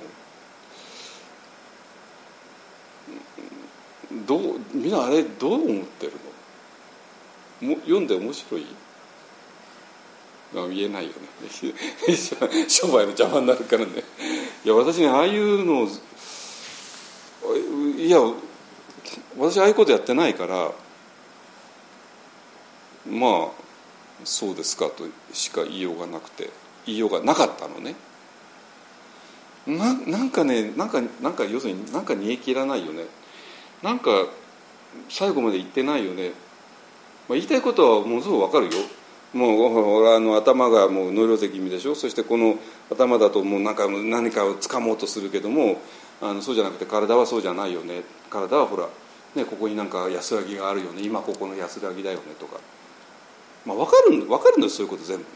[4.27, 6.13] どうみんなあれどう思ってる
[7.63, 7.69] の？
[7.69, 8.67] も読んで面白い？
[10.53, 11.15] 言えないよね。
[12.69, 14.03] 商売の邪魔になるからね。
[14.65, 15.89] いや私ねああいうのを
[18.11, 18.19] いや
[19.39, 20.73] 私ああいうことやってないから
[23.09, 23.51] まあ
[24.25, 26.51] そうですかとしか言いようがなくて
[26.87, 27.95] 言いようがなかったのね。
[29.65, 33.05] ななんかねなんかなんか要するになんか煮え切らないよね。
[33.81, 34.11] なんか
[35.09, 36.31] 最後まで言ってないよね、
[37.29, 38.73] まあ、言いたいことはものすごくわかるよ。
[39.35, 41.95] もうあの頭がもうノイローゼ気味でしょ。
[41.95, 42.57] そしてこの
[42.91, 45.81] 頭だともうなんか何かを掴もうとするけども
[46.23, 48.03] あのそうじゃなくて体はそうじゃないよね。
[48.29, 48.89] 体はほら、
[49.35, 51.03] ね、ここになんか安らぎがあるよね。
[51.03, 52.61] 今ここの安らぎだよねとか、
[53.65, 55.29] まあ、分かる分かるんだよそういうこと全部ね。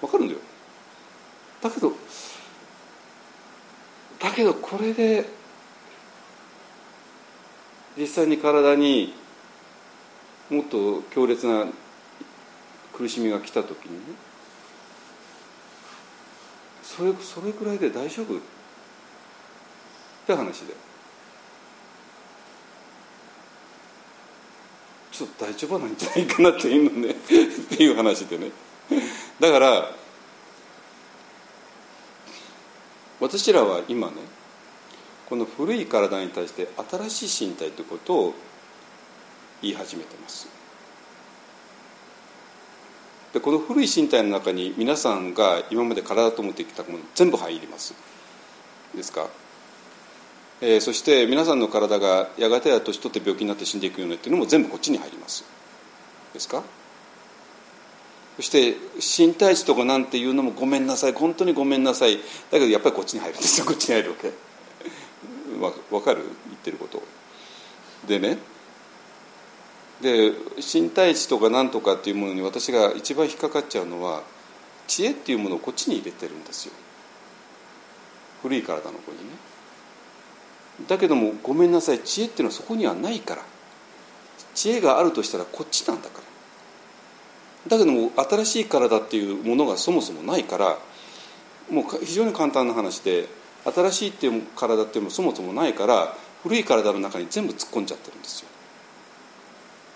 [0.00, 0.40] 分かるんだよ。
[1.62, 1.92] だけど
[4.20, 5.24] だけどこれで
[7.96, 9.14] 実際に体に
[10.50, 11.66] もっと強烈な
[12.92, 14.14] 苦しみが来た時にね
[16.82, 18.53] それそれくらいで大丈夫？
[20.24, 20.74] って話で。
[25.12, 28.50] ちょっと大丈夫なんじゃないかなっていうのね っていう話でね。
[29.38, 29.94] だから
[33.20, 34.14] 私らは今ね
[35.28, 36.68] この古い体に対して
[37.08, 38.34] 新しい身体ということを
[39.62, 40.48] 言い始めてます。
[43.32, 47.94] でこの古い身体の中に皆さんが今まで体と思ってきたもの全部入ります。
[48.94, 49.28] ですか、
[50.66, 55.44] えー、そして皆さんの体がやがては年取って病気になって死んでいくよねっていうのも全部こっちに入ります。
[56.32, 56.62] ですか？
[58.36, 61.12] そして身体値とかなんていうのもごめんなさい。
[61.12, 62.16] 本当にごめんなさい。
[62.16, 62.22] だ
[62.52, 63.66] けどやっぱりこっちに入るんですよ。
[63.68, 64.28] こっちに入るわけ。
[65.60, 66.22] わ分かる？
[66.48, 67.02] 言ってること。
[68.08, 68.38] でね。
[70.00, 74.22] で身体値とか何とかっていうものに私が一番引っかかっちゃうのは
[74.86, 76.72] 知恵っていうものをこっちに入れてるんですよ。
[78.40, 79.53] 古い体の子にね。
[80.88, 82.00] だけどもごめんなさい。
[82.00, 83.42] 知恵っていうのはそこにはないから。
[84.54, 86.18] 知恵があるとしたらこっちなんだか
[87.68, 87.76] ら。
[87.76, 90.78] だけども新しい体っていうものがそもそもないから。
[91.70, 93.26] もう非常に簡単な話で
[93.64, 96.16] 新しいっていう体っていうのもそもそもないから。
[96.44, 98.48] 古い体の中に全部突っ込んじゃってるんですよ。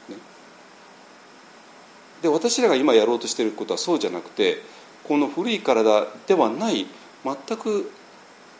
[0.08, 0.16] ね、
[2.22, 4.62] で私らが今やろうとしてることはそうじゃなくて
[5.04, 6.86] この古い体ではない
[7.22, 7.90] 全く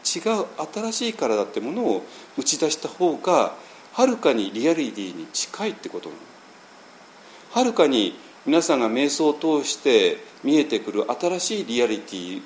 [0.05, 0.47] 違う
[0.91, 2.03] 新しい体ってものを
[2.37, 3.55] 打ち出した方が
[3.93, 6.21] はるかにリアリティに近いってことなの。
[7.53, 12.43] はるかに皆さんが瞑想を通して見えてくる新しいリアリティ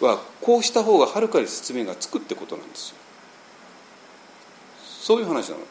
[0.00, 2.96] はこうした方がはるかに説明がつくってことなんですよ。
[4.84, 5.62] そういう話なの。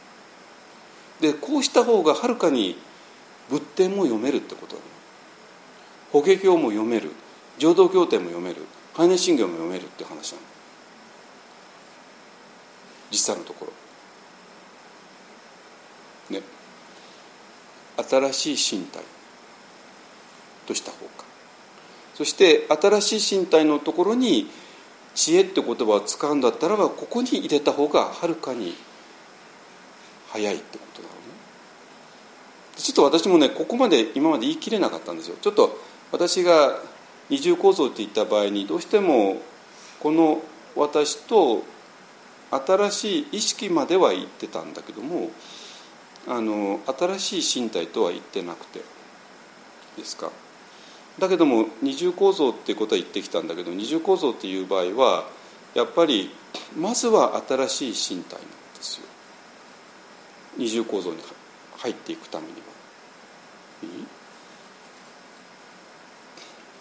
[1.22, 2.78] でこうした方がはるかに
[3.50, 4.88] 仏典も読めるってことなの。
[6.12, 7.12] 法華経も読める。
[7.58, 8.62] 浄土経典も読める。
[8.96, 10.44] 般若心経も読めるって話なの。
[13.12, 13.68] 実際のとこ
[16.30, 16.38] ろ。
[16.38, 16.44] ね。
[17.98, 19.04] 新しい身体。
[20.66, 21.26] とした方か。
[22.14, 24.50] そして新しい身体のところに
[25.14, 28.76] 知恵って言葉を使うんだったらばここに入れた方がはるかに
[30.30, 31.36] 早いってことだろうね。
[32.76, 35.36] ちょっと私もねここまで今まで言い切れなかったんですよ。
[35.42, 35.78] ちょっと
[36.12, 36.80] 私が
[37.30, 39.38] 二重構造って言った場合にどうしても
[40.00, 40.42] この
[40.76, 41.64] 私と
[42.52, 45.30] 新しい意識までは言ってたんだけども
[46.28, 46.80] あの
[47.20, 48.82] 新しい身体とは言ってなくて
[49.98, 50.32] ですか？
[51.20, 55.26] だけども二重構造っていうことは言ってきたんだけど二重構造っていう場合は
[55.74, 56.32] やっぱり
[56.78, 58.48] まずは新しい身体なんで
[58.82, 59.08] すよ。
[60.58, 61.18] 二重構造に
[61.78, 62.58] 入っていくためには。
[63.84, 64.06] いい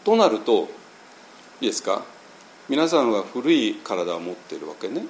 [0.05, 0.69] となると
[1.61, 2.05] いいですか？
[2.69, 5.05] 皆さんは古い体を持ってるわけね。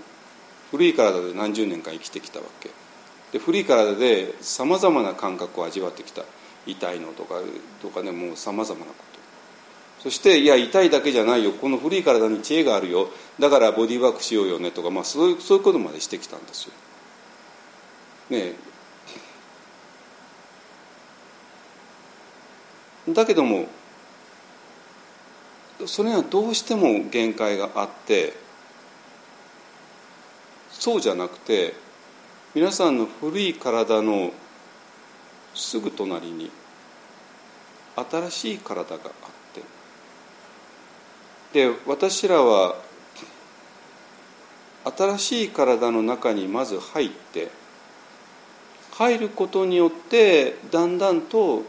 [0.75, 2.69] 古い体で何十年間生きてきたわけ。
[3.31, 6.25] で古い体でさまざまな感覚を味わってきた。
[6.67, 7.37] 痛いのとか
[7.81, 10.03] とかねもうさまざまなこと。
[10.03, 11.53] そしていや痛いだけじゃないよ。
[11.53, 13.09] この古い体に知恵があるよ。
[13.39, 16.73] だからボディーワークしようよねとか、まあ、そういうそういうことまでしてきたんですよ。
[18.31, 18.55] ね
[23.11, 23.69] だけども
[25.87, 28.43] それにはどうしても限界があって
[30.79, 31.75] そうじゃなくて
[32.55, 34.33] 皆さんの古い体の
[35.55, 36.51] すぐ隣に
[37.97, 39.11] 新しい体があっ
[39.53, 39.63] て。
[41.53, 42.77] で私らは
[44.85, 47.51] 新しい体の中にまず入って
[48.93, 51.63] 入ることによってだんだんと、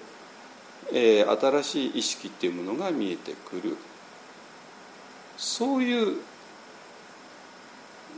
[0.92, 3.78] えー、新しい意識っていうものが見えてくる。
[5.38, 6.18] そういう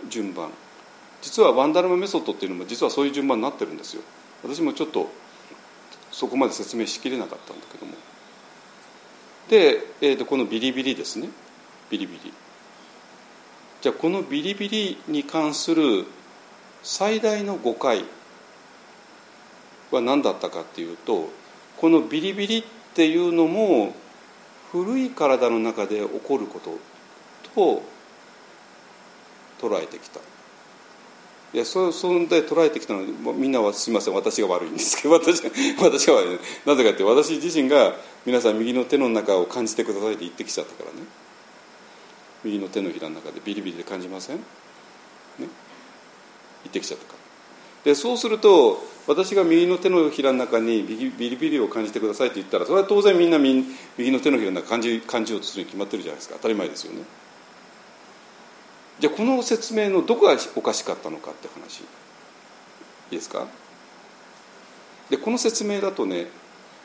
[0.09, 0.49] 順番。
[1.22, 4.03] 実はワンダルマメソッドっていうのも実はそういう順番になってるんですよ。
[4.44, 5.10] 私もちょっと
[6.11, 7.94] そこまで説明しきれなかったんだけども。
[9.49, 11.30] で、えー、とこのビリビリですね。
[11.89, 12.34] ビリビリ。
[13.81, 16.06] じゃあこのビリビリに関する
[16.84, 18.03] 最大の誤解
[19.91, 21.30] は何だったかっていうと
[21.77, 22.64] このビリビリっ
[22.95, 23.94] ていうのも
[24.72, 26.77] 古い体の中で起こること
[27.56, 27.84] と
[29.60, 30.19] 捉えてきた。
[31.53, 33.03] いやそそんで捉えてきたの
[33.33, 34.13] みんなはすみません。
[34.13, 35.41] 私が悪いんですけど私
[35.79, 36.39] 私が悪い。
[36.65, 37.93] なぜかって私自身が
[38.25, 41.07] 皆さん右の手の中を感じてくださいって言ってきちゃったからね。
[42.43, 44.37] 右の手のひらの中でビリビリで感じません？
[44.37, 44.43] ね。
[45.39, 45.49] 言っ
[46.71, 47.17] てきちゃったから。
[47.85, 53.63] でそうすると私が右の手のひらの中にビリビリを感じてくださいって言ったらそれは当然みんな右
[54.11, 56.35] の手のひらの中感じ感じようとするに決まってるじゃないですか。
[56.35, 57.03] 当たり前ですよね。
[58.99, 61.81] じゃあこの説明のどこがおかしかったのかって話。
[61.81, 61.83] い
[63.11, 63.45] いですか？
[65.09, 66.27] でこの説明だとね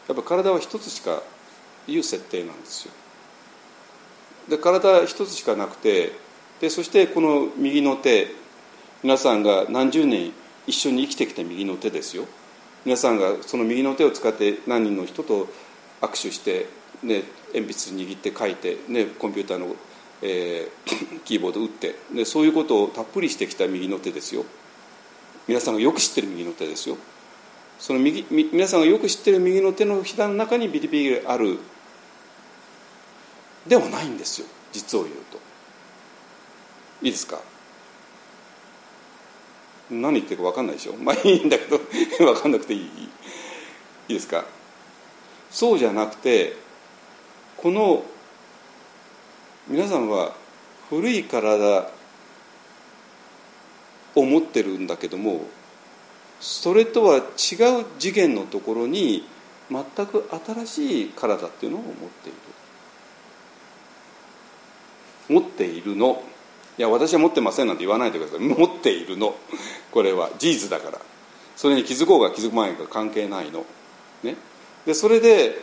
[0.06, 1.22] やっぱ体は一つしか
[1.88, 2.92] いう設定なんですよ。
[4.48, 6.12] で体一つしかなくて
[6.60, 8.28] でそしてこの右の手
[9.02, 10.32] 皆さんが何十年
[10.66, 12.26] 一緒に生きてきた右の手ですよ。
[12.84, 15.48] 皆さんがその右の手を使って何人の人と
[16.00, 16.66] 握手して、
[17.02, 17.22] ね、
[17.54, 19.74] 鉛筆握って書いて、ね、コンピューターの
[20.22, 21.96] えー、 キーボード打って。
[22.12, 24.44] でそういうことをたっぷりしてきた右の手ですよ。
[25.48, 26.96] 皆さんがよく知ってる右の手ですよ。
[27.78, 31.58] その右皆さんがよく知ってる右の手のひらの中にビリビリある。
[33.66, 34.46] ではないんですよ。
[34.72, 35.38] 実を言うと。
[37.02, 37.40] いいですか？
[39.90, 40.94] 何言ってるか分かんないでしょ？
[40.96, 41.78] まあいいんだけど
[42.18, 42.80] 分かんなくていい。
[42.80, 42.86] い
[44.08, 44.44] いですか？
[45.50, 46.56] そうじゃなくて
[47.56, 48.04] この
[49.68, 50.34] 皆さんは
[50.90, 51.90] 古い体
[54.14, 55.46] を持ってるんだけども
[56.40, 57.24] それとは違う
[57.98, 59.24] 次元のところに
[59.70, 60.28] 全く
[60.64, 62.38] 新しい体っていうのを持っている。
[65.28, 66.22] 持っているの。
[66.76, 68.40] いや私は持ってませんなんて言わないでください。
[68.40, 69.36] 持っているの。
[69.92, 70.30] これは。
[70.38, 70.98] 事実だから。
[71.54, 73.64] それに気づこうが気づく前が関係ないの。
[74.24, 74.36] ね。
[74.84, 75.54] でそれで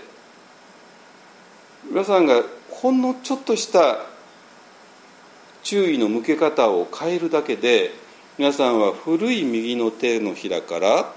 [1.92, 2.42] 皆さんが
[2.82, 4.06] ほんのちょっとした
[5.64, 7.92] 注意の向け方を変えるだけで
[8.38, 11.14] 皆さんは古い右の手のひらから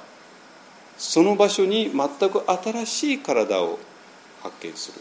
[0.99, 3.79] その場所に全く新しい体を
[4.43, 5.01] 発見する。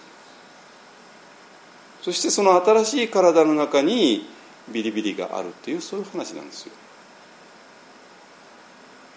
[2.04, 4.28] そしてその新しい体の中に
[4.72, 6.74] ビリビリがあるっていうそういう話なんですよ。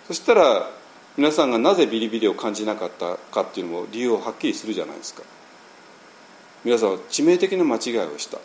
[0.07, 0.71] そしたら
[1.17, 5.23] 皆さんがなぜビリビリを感じなかったかっていうのも理由をはっきりするじゃないですか。
[6.65, 8.39] 皆さんは致命的な間違いをした。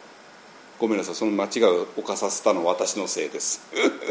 [0.78, 1.16] ごめんなさい。
[1.16, 3.62] その間違いを犯させたのは私のせいです。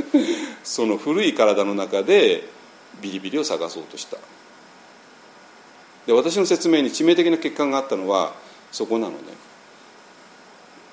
[0.65, 2.49] その古い体の中で
[3.03, 4.17] ビリビリを探そうとした。
[6.07, 8.35] で私の説明に致命的な欠陥があったのは
[8.73, 9.19] そこなのね。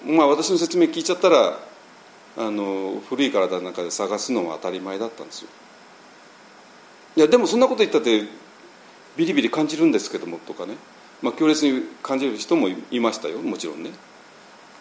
[0.05, 1.59] まあ私の説明聞いちゃったら
[2.37, 5.47] あの古い体の中で探すのは当たり前だったんですよ。
[7.15, 8.27] いやでもそんなこと言ったって
[9.15, 10.75] ビリビリ感じるんですけどもとかね、
[11.25, 13.89] まあ、強烈に感じる人もいましたよもちろんね。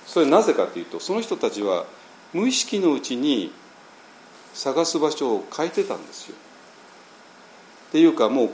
[0.07, 1.87] それなぜかというとその人たちは
[2.35, 3.51] 無意識のうちに
[4.53, 6.37] 探す場所を変えてたんですよ。
[7.89, 8.51] っていうかも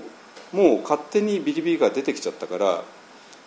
[0.52, 2.84] うもう勝手にビリビリが出てきちゃったから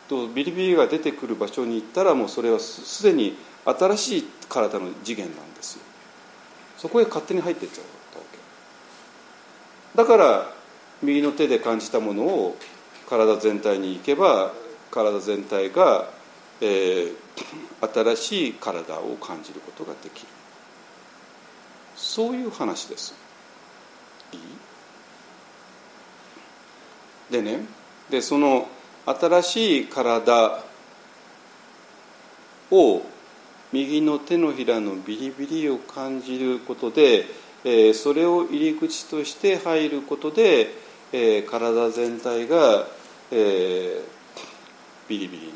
[0.09, 5.83] とビリビリが出てくる場所に行ったらもうそれはすでに新しい体の次元なんですよ。
[6.77, 9.97] そこへ勝手に入っていっちゃったわけ。
[9.97, 10.51] だから
[11.01, 12.57] 右の手で感じたものを
[13.13, 14.51] 体全体に行けば
[14.89, 16.09] 体全体が、
[16.61, 17.13] えー、
[17.93, 20.27] 新しい体を感じることができる。
[21.95, 23.13] そういう話です。
[24.31, 24.39] いい？
[27.31, 27.59] でね
[28.09, 28.67] でその
[29.05, 30.63] 新しい体
[32.71, 33.01] を
[33.71, 37.25] 右の手のひらのビリビリを感じることで、
[37.63, 40.73] えー、それを入り口として入ることで、
[41.11, 42.87] えー、体全体が、
[43.35, 45.53] えー、ビリビリの。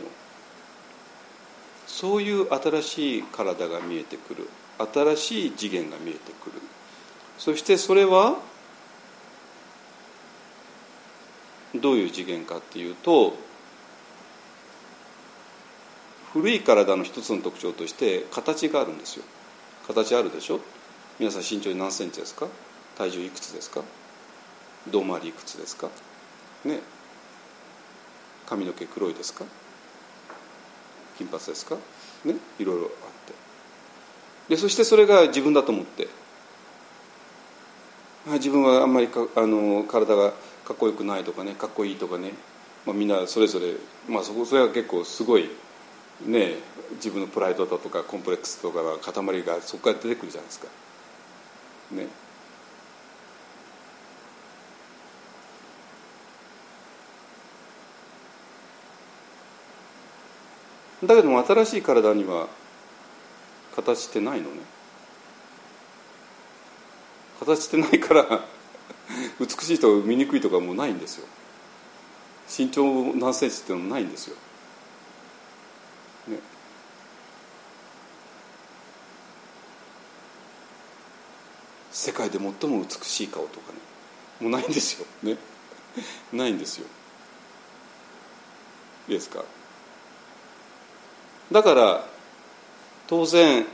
[1.85, 4.49] そういう新しい体が見えてくる。
[4.93, 6.61] 新しい次元が見えてくる。
[7.37, 8.39] そしてそれは
[11.75, 13.35] どういう次元かっていうと
[16.33, 19.23] 古い体の一つの特徴として形があるんですよ。
[19.85, 20.59] 形あるでしょ？
[21.19, 22.47] 皆さん身長何センチですか？
[22.97, 23.81] 体重いくつですか？
[24.89, 25.89] 胴回りいくつですか？
[26.65, 26.79] ね。
[28.47, 29.45] 髪の毛黒いですか？
[31.17, 31.75] 金髪ですか？
[32.25, 32.35] ね？
[32.59, 32.89] いろいろあっ
[33.27, 33.33] て。
[34.49, 36.07] でそしてそれが自分だと思って。
[38.33, 40.31] 自分はあんまりかあの体が
[40.65, 42.33] かっこよくないとかねかっこいいとかね、
[42.85, 43.75] まあ、みんなそれぞれ、
[44.09, 45.49] まあ、そこそれは結構すごい
[46.25, 46.55] ね
[46.95, 50.67] 自分のプライドだとかコンプレックスとかの塊がそこから出てくるじゃないですか。
[51.91, 52.07] ね？
[61.03, 62.47] だけども新しい体には
[63.75, 64.61] 形ってないのね。
[67.39, 68.25] 形ってないから
[69.39, 71.27] 美しいとか醜いとかもうないんですよ。
[72.49, 74.37] 身長何センチっていうのもないんですよ、
[76.29, 76.39] ね、
[81.91, 83.79] 世界で最も美しい顔とかね
[84.39, 85.05] もうないんですよ。
[85.23, 85.37] ね。
[86.31, 86.87] ないんですよ。
[89.09, 89.43] いいですか？
[91.51, 92.05] だから
[93.07, 93.65] 当然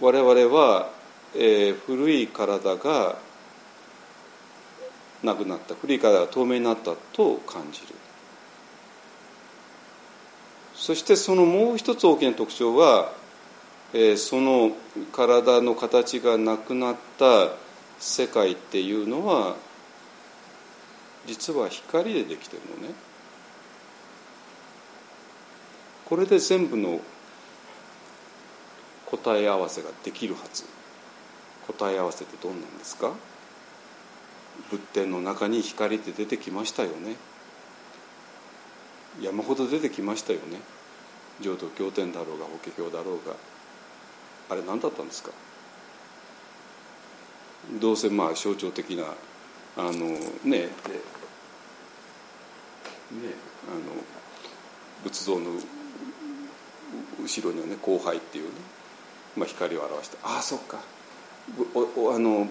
[0.00, 0.90] 我々は、
[1.34, 3.16] えー、古い体が
[5.22, 5.74] なくなった。
[5.74, 7.86] 古い体が透明になったと感じる。
[10.74, 13.12] そしてそのもう一つ大きな特徴は、
[13.92, 14.72] えー、その
[15.12, 17.50] 体の形がなくなった
[17.98, 19.56] 世界っていうのは
[21.26, 22.94] 実は光でできてるのね。
[26.10, 27.00] これで全部の
[29.06, 30.64] 答え合わせができるはず。
[31.68, 33.12] 答え合わせってどんなんですか？
[34.70, 37.14] 仏典の中に光って出てきましたよね。
[39.22, 40.60] 山ほど出てきましたよね。
[41.40, 43.36] 浄土経典だろうが法華経だろうが。
[44.50, 45.30] あれ何だったんですか？
[47.80, 49.04] どうせまあ象徴的な
[49.76, 50.70] あのねね
[53.68, 53.92] あの
[55.04, 55.52] 仏像の
[57.22, 58.50] 後ろにはね後輩っていうね、
[59.36, 60.78] まあ、光を表してああそっか
[61.74, 62.48] おあの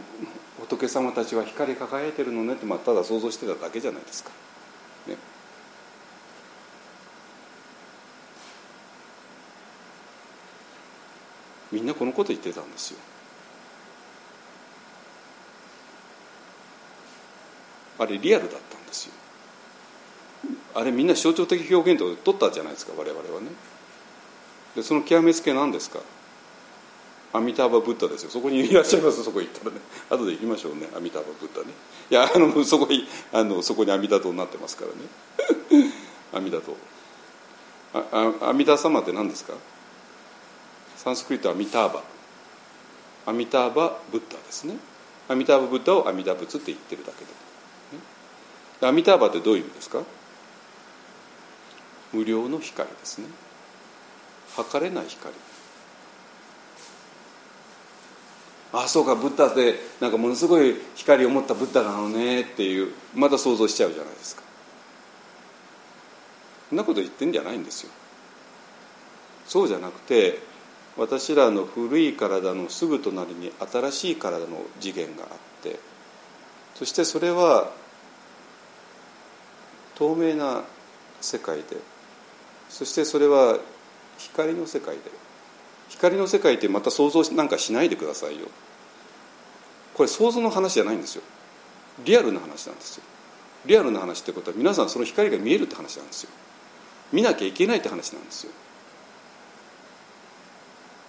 [0.59, 4.31] 仏様たちは光り輝いてるのねって、まあ、ただ想像してただけじゃないですか。
[5.07, 5.15] ね、
[11.71, 12.99] みんなこのこと言ってたんですよ。
[17.99, 19.13] あれリアルだったんですよ。
[20.75, 23.47] あれみんな象徴的表現と取ったじゃないですか我々はね。
[24.75, 25.99] でその極めつけ何ですか？
[27.31, 28.29] アミターバ・ブッダですよ。
[28.31, 29.23] そこにいらっしゃいます？
[29.23, 29.81] そこ行ったらね。
[30.09, 30.87] 後で行きましょうね。
[30.95, 31.73] アミターバ・ブッダね。
[32.09, 35.91] いやあのそこにあのそこに阿弥陀堂になってますからね。
[36.33, 36.75] 阿弥陀と
[37.93, 38.03] あ
[38.41, 39.53] あ阿弥陀様って何ですか？
[40.97, 42.03] サンスクリットはアミターバ。
[43.27, 44.75] アミターバブッダですね。
[45.27, 47.25] アミターバブッダを阿弥陀仏って言ってるだけ
[48.81, 50.01] で、アミターバってどういう意味ですか？
[52.11, 53.27] 無料の光ですね。
[54.55, 55.33] 測れない光。
[58.71, 64.43] ああそうかブッダってなんかものすごい光を持ったブッダなのねっていうまた想像しちゃうじゃないですか。
[66.69, 67.91] そんなこと言ってんじゃないんですよ。
[69.47, 70.39] そうじゃなくて
[70.95, 75.29] 私らの古い体のすぐ隣に新しい体の次元があっ
[75.63, 75.79] て
[76.75, 77.71] そしてそれは
[79.95, 80.63] 透明な
[81.19, 81.77] 世界で
[82.69, 83.57] そしてそれは
[84.19, 85.01] 光の世界で
[85.89, 88.47] 光の世界ってまた想像なんかしないでくださいよ。
[89.95, 91.23] これ想像の話じゃないんですよ。
[92.05, 93.03] リアルな話なんですよ。
[93.65, 96.29] リアルな話ってことは皆さんその光が見えるって話なんですよ。
[97.11, 98.51] 見なきゃいけないって話なんですよ。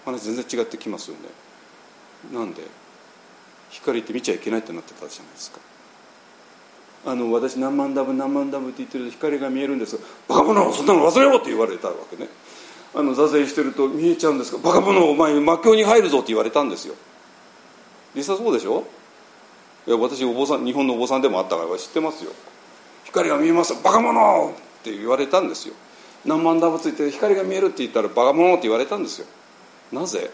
[0.03, 1.29] 話全然違ってきますよね。
[2.37, 2.63] なんで？
[3.69, 5.59] 光って見ちゃいけないってなってたじゃないですか。
[7.05, 12.27] あの私何万ダブ何万ダブって言ってると光が見えるんですがバカ者そんなの忘れろって言われたわけね。
[12.93, 16.95] あの座禅してると見えちゃうんですがバカ者お前魔境に入るぞって言われたんですよ。
[18.13, 18.83] 実際そうでしょ？
[19.87, 22.31] いや私お坊さん日本のお坊さんでもあったから知ってますよ
[23.05, 24.51] 光が見えますバカ者!
[24.51, 24.53] っ
[24.83, 25.73] て言われたんですよ。
[26.25, 28.53] 何万ダブついて光が見えるって言ったらバカ者!
[28.53, 29.27] って言われたんですよ。
[29.91, 30.29] なぜ？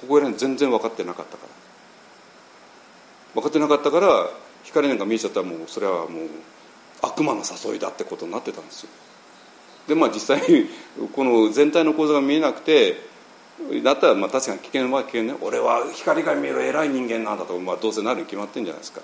[0.00, 1.46] ここら辺全然分かってなかったか
[3.34, 3.40] ら。
[3.40, 4.28] 分かってなかったから
[4.64, 6.28] 光なんか見えちゃったらもうそれはもう
[7.02, 8.90] 悪魔の誘いだってことになってたんですよ。
[9.88, 10.40] でまあ実際
[11.14, 13.08] この全体の構造が見えなくて
[13.82, 15.34] だったらまあ確かに危険は危険ね。
[15.40, 19.00] 俺は光が見える偉い人間なんだと、まあ、どうせなるに決まってんじゃないですか。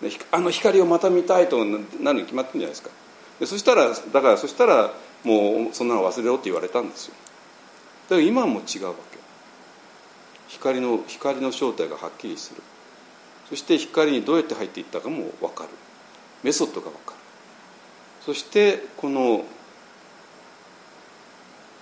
[0.00, 2.88] であの光をまた見たいとなるに決まってんじゃないですか。
[3.40, 4.94] でそしたらだからそしたら
[5.24, 7.14] もうそんなの忘れろって言われたんですよ。
[8.08, 9.18] だから今も違うわけ。
[10.48, 12.62] 光の光の正体がはっきりする。
[13.50, 15.70] そして光にどうやって入っていったかも分かる。
[16.42, 17.16] メソッドが分かる。
[18.24, 19.44] そしてこの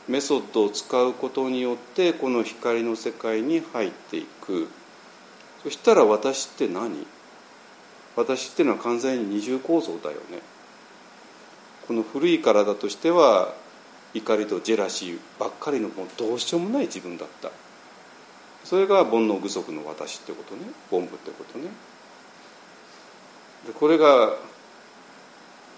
[0.08, 4.68] メソッドを使うことによってこの光の世界に入っていく。
[5.62, 7.06] そしたら私って何？
[8.16, 10.40] 私っていうのは完全に二重構造だよね。
[11.86, 13.54] この古い体としては
[14.14, 17.50] 怒りとジェラシーばっかりのもうどうしようもない自分だった。
[18.64, 20.62] それが煩悩具足の私ってことね。
[20.90, 21.66] 凡夫ってことね。
[23.66, 24.36] でこれが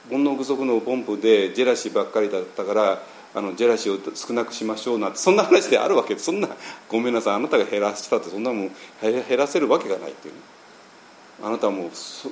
[0.09, 3.03] 煩悩具足の凡夫でジェラシーばっかりだったから
[3.35, 6.15] あのジェラシーを少なくしましょうなんてそんな話であるわけ。
[6.15, 6.49] でそんな
[6.89, 7.35] ごめんなさい。
[7.35, 8.71] あなたが減らしたってそんなもん
[9.01, 10.41] 減らせるわけがないっていうね。
[11.43, 11.91] あなたはもう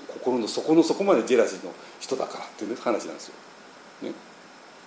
[0.09, 3.35] 心の底の底までジェラシーの人だからっていう、ね、話なんですよ、
[4.03, 4.13] ね、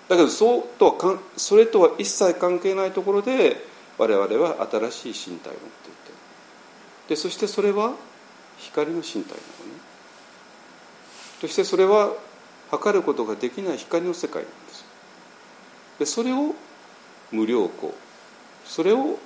[0.07, 3.57] だけどそうとはかんそれとは一切関係ないところで
[3.97, 6.11] 我々は新しい身体を持っていて
[7.09, 7.93] でそしてそれは
[8.57, 9.31] 光の身体なのね。
[11.39, 12.13] そしてそれは
[12.69, 14.51] 測ることができない光の世界なん
[16.02, 16.56] でそれを
[17.32, 17.94] 無量光
[18.65, 19.19] それを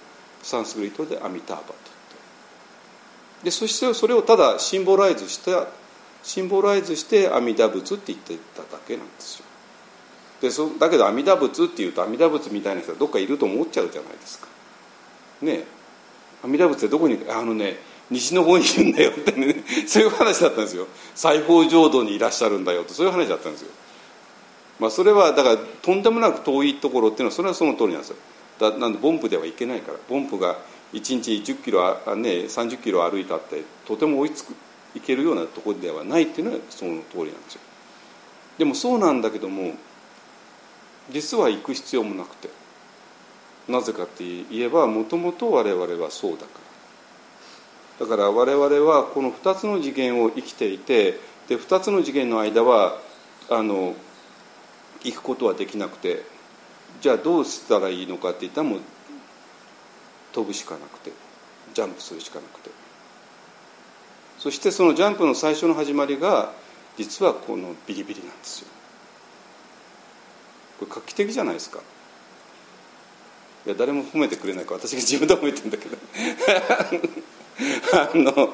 [0.43, 3.45] サンスクリットでアミターバと言って。
[3.45, 5.68] でそしてそれをただシンボライズした
[6.22, 9.45] シンボライズして阿弥陀仏って言ってただけなんですよ。
[10.41, 14.47] でそだけど阿弥陀仏っていうと阿弥陀仏みたいな人はどっかいると思っちゃうじゃないですか。
[15.43, 15.64] ね
[16.43, 17.77] 阿弥陀仏ってどこにあのね
[18.10, 19.64] 西の方にいるんだよってね。
[19.88, 20.88] そういう話だったんですよ。
[21.15, 23.72] 西方浄土にいらっしゃるんだよってそういう話だったんですよ。
[24.80, 28.15] まあそれはだからとんでもなく遠いところっていうのはそれはその通りなんですよ。
[28.60, 29.97] だなんで凡夫ではいけないから。
[30.10, 30.57] 凡夫が
[30.93, 34.56] 1日10キロあ、ね、30キロ歩いたってとても追いつく
[34.95, 37.61] いけるようなところではないっていうのはその通りなんですよ。
[38.57, 39.73] でもそうなんだけども
[41.10, 42.49] 実は行く必要もなくて。
[43.68, 46.43] なぜかって言えばもともと我々はそうだか
[47.99, 48.06] ら。
[48.06, 52.99] だから我々はこの2つの次元を生きていてで2つの次元の間は
[53.49, 53.95] あの
[55.06, 56.23] 行くことはできなくて
[57.02, 58.80] じゃあどうしたらいいのかって言ったらもう
[60.34, 61.11] 飛ぶしかなくて
[61.73, 62.86] ジャンプするしかなくて。
[64.38, 66.52] そしてそのジャンプの最初の始まりが
[66.98, 68.68] 実はこのビリビリなんですよ。
[70.80, 71.80] これ画期的じゃないですか。
[73.65, 75.98] いや誰も褒めてくれないから私が自分で褒めてんだけど。
[77.94, 78.53] あの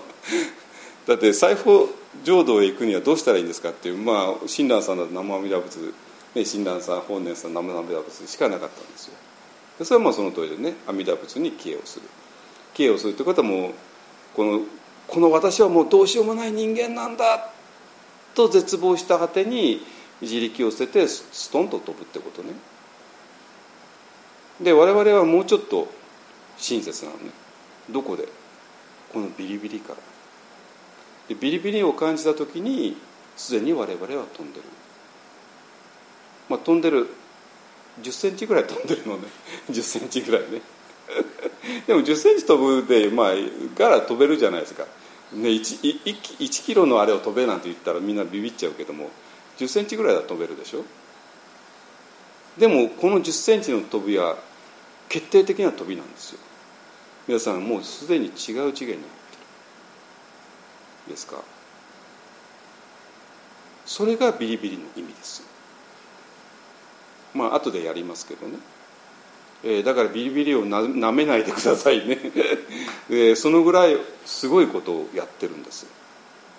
[1.07, 1.90] だって財布
[2.23, 5.94] 浄土へ行くにはどうしたらいいんですかっていうまあ親鸞さんだと生阿弥陀仏
[6.33, 9.13] ね、親鸞さん本年さん生阿弥陀仏しかなかったんですよ。
[9.79, 12.05] でそれはまあその通りでね阿弥陀仏に帰依をする。
[12.73, 13.71] 帰依をするということはも
[14.35, 14.61] この
[15.07, 17.49] この私はもうどうしようもない人間なんだ
[18.33, 19.81] と絶望した果てに
[20.21, 22.53] 自力を捨ててストンと飛ぶってことね。
[24.61, 25.89] で我々はもうちょっと
[26.57, 27.31] 親切なのね。
[27.89, 28.29] どこで？
[29.11, 29.95] このビリビリから。
[31.27, 32.95] でビリビリを感じた時に
[33.35, 34.63] すでに我々は飛んでる。
[36.52, 37.07] まあ飛んでる
[38.02, 39.23] 10センチぐらい飛んでるのね。
[39.72, 40.61] 10センチぐらいね。
[41.88, 44.86] でも10センチ飛ぶでまあから飛べるじゃないですか、
[45.34, 49.10] ね、1, 1, 1キロのあれを飛べなんて言ったらみんなビビっちゃうけども
[49.57, 50.84] 10センチぐらいは飛べるでしょ。
[52.57, 54.38] でもこの10センチの飛びは
[55.07, 56.40] 決定的な飛びなんですよ。
[57.28, 58.95] 皆さんもうすでに違う次元になって
[61.07, 61.11] る。
[61.11, 61.41] ですか。
[63.86, 65.51] それがビリビリの意味です
[67.33, 68.57] まあ後でやりますけどね、
[69.63, 72.19] えー、だからビリビリをなめないでくださいね、
[73.09, 75.85] えー、そのぐらいすごいことをやってるんです。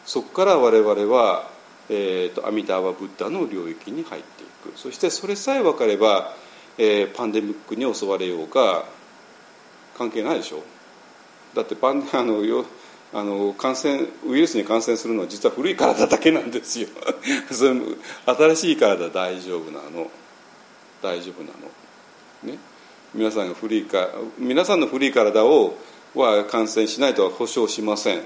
[0.04, 1.48] そこから我々は、
[1.88, 4.76] えーと、とアミターバ・ブッダの領域に入っていく。
[4.76, 6.34] そしてそれさえ分かれば、
[6.78, 8.84] えー、パンデミックに襲われようが
[9.96, 10.62] 関係ないでしょ。
[11.54, 12.64] だってパン あのよ
[13.14, 16.88] あの感染ウイルスに感染するのは実は古い体だけなんですよ。
[18.26, 20.10] 新しい体大丈夫なの。
[21.02, 21.50] 大丈夫な
[22.44, 22.52] の？
[22.52, 22.58] ね？
[23.14, 24.08] 皆さんが古いか
[24.38, 25.76] 皆さんの古い体を
[26.14, 28.22] は感染しないとは保証しません、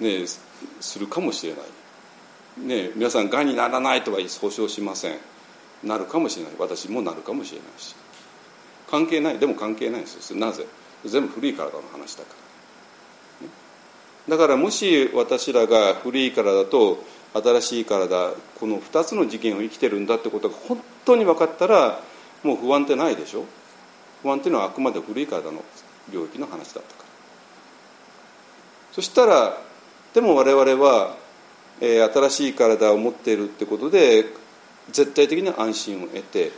[0.00, 0.26] ね、
[0.80, 5.18] するかもしれない、ね、皆さんがんにならないとは保証しません。
[5.82, 6.52] なるかもしれない。
[6.58, 7.94] 私もなるかもしれないし。
[8.90, 9.38] 関係ない。
[9.38, 10.38] でも関係ないですよ。
[10.38, 10.66] なぜ？
[11.06, 12.30] 全部古い体の話だか
[13.40, 13.52] ら、ね、
[14.28, 17.02] だからもし私らが古い体と
[17.32, 22.02] 新しい体この2つの次元を生きてるんだってことが本当に分かったら
[22.42, 23.44] もう不安ってないでしょ？
[24.22, 25.62] 不安っていうのはあくまで古い体の
[26.12, 27.04] 領域の話だったから
[28.92, 29.56] そしたら
[30.14, 31.16] でも我々は、
[31.80, 34.26] えー、新しい体を持っているってことで
[34.90, 36.50] 絶対的な安心を得て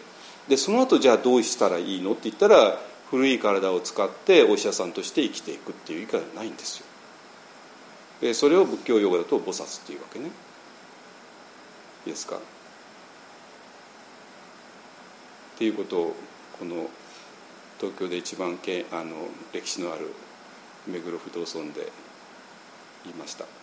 [0.49, 2.79] でその後じゃあどうしたらいいのって言ったら
[3.11, 6.87] 古い体を使ってお医者さんとして生きていくっていう以外はないんですよ。
[8.23, 10.31] でそれを仏教用語だと菩薩っていうわけね。
[12.07, 12.39] いいですか？
[15.63, 16.17] っていうことを
[16.59, 16.91] この
[17.79, 20.13] 東京で一番けあの歴史のある
[20.89, 21.87] 目黒不動尊で
[23.05, 23.45] 言いました。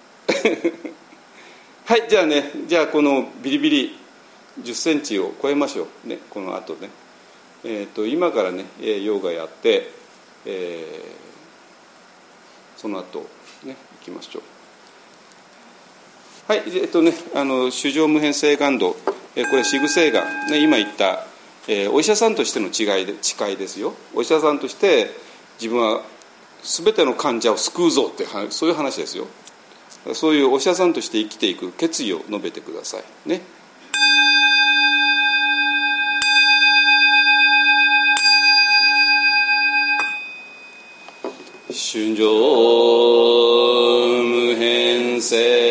[1.83, 3.97] はいじゃあねじゃあこのビリビリ
[4.61, 6.07] 1 0センチを超えましょう。
[6.07, 6.89] ねこの後ね。
[7.65, 9.91] えーと、今からねヨガやって、
[10.45, 13.27] えー、その後
[13.65, 14.43] ねいきましょう。
[16.47, 18.95] はいえっ、ー、とねあの主情無変性感度、
[19.35, 21.27] えー、これシグセイガン、ね、今言った、
[21.71, 23.93] えー、お医者さんとしての違いで誓いですよ。
[24.15, 25.11] お医者さんとして
[25.61, 26.01] 自分は
[26.63, 29.27] 全ての患者を救うぞってそういう話ですよ。
[30.15, 33.29] そういうお医者さんとして生きていく決意を述べてください。
[33.29, 33.41] ね
[41.71, 42.25] 春情
[44.23, 45.68] 無変性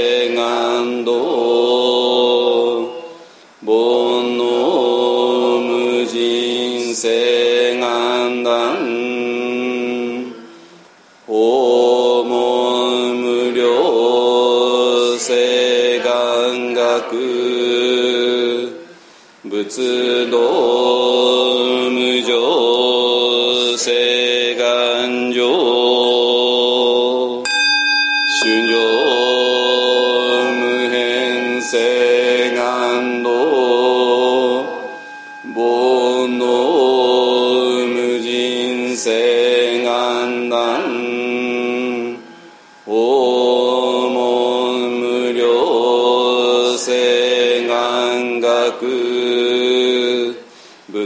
[19.68, 24.27] 仏道無常性。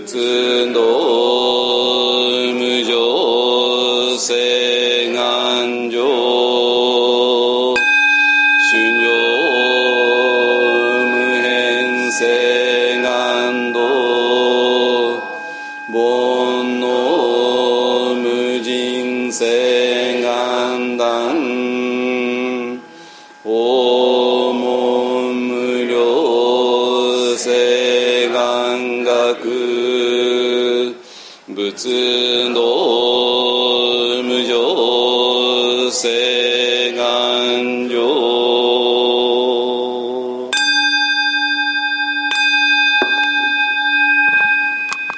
[0.07, 0.92] 仏の
[31.75, 32.61] 仏道
[34.23, 37.72] 無常誓願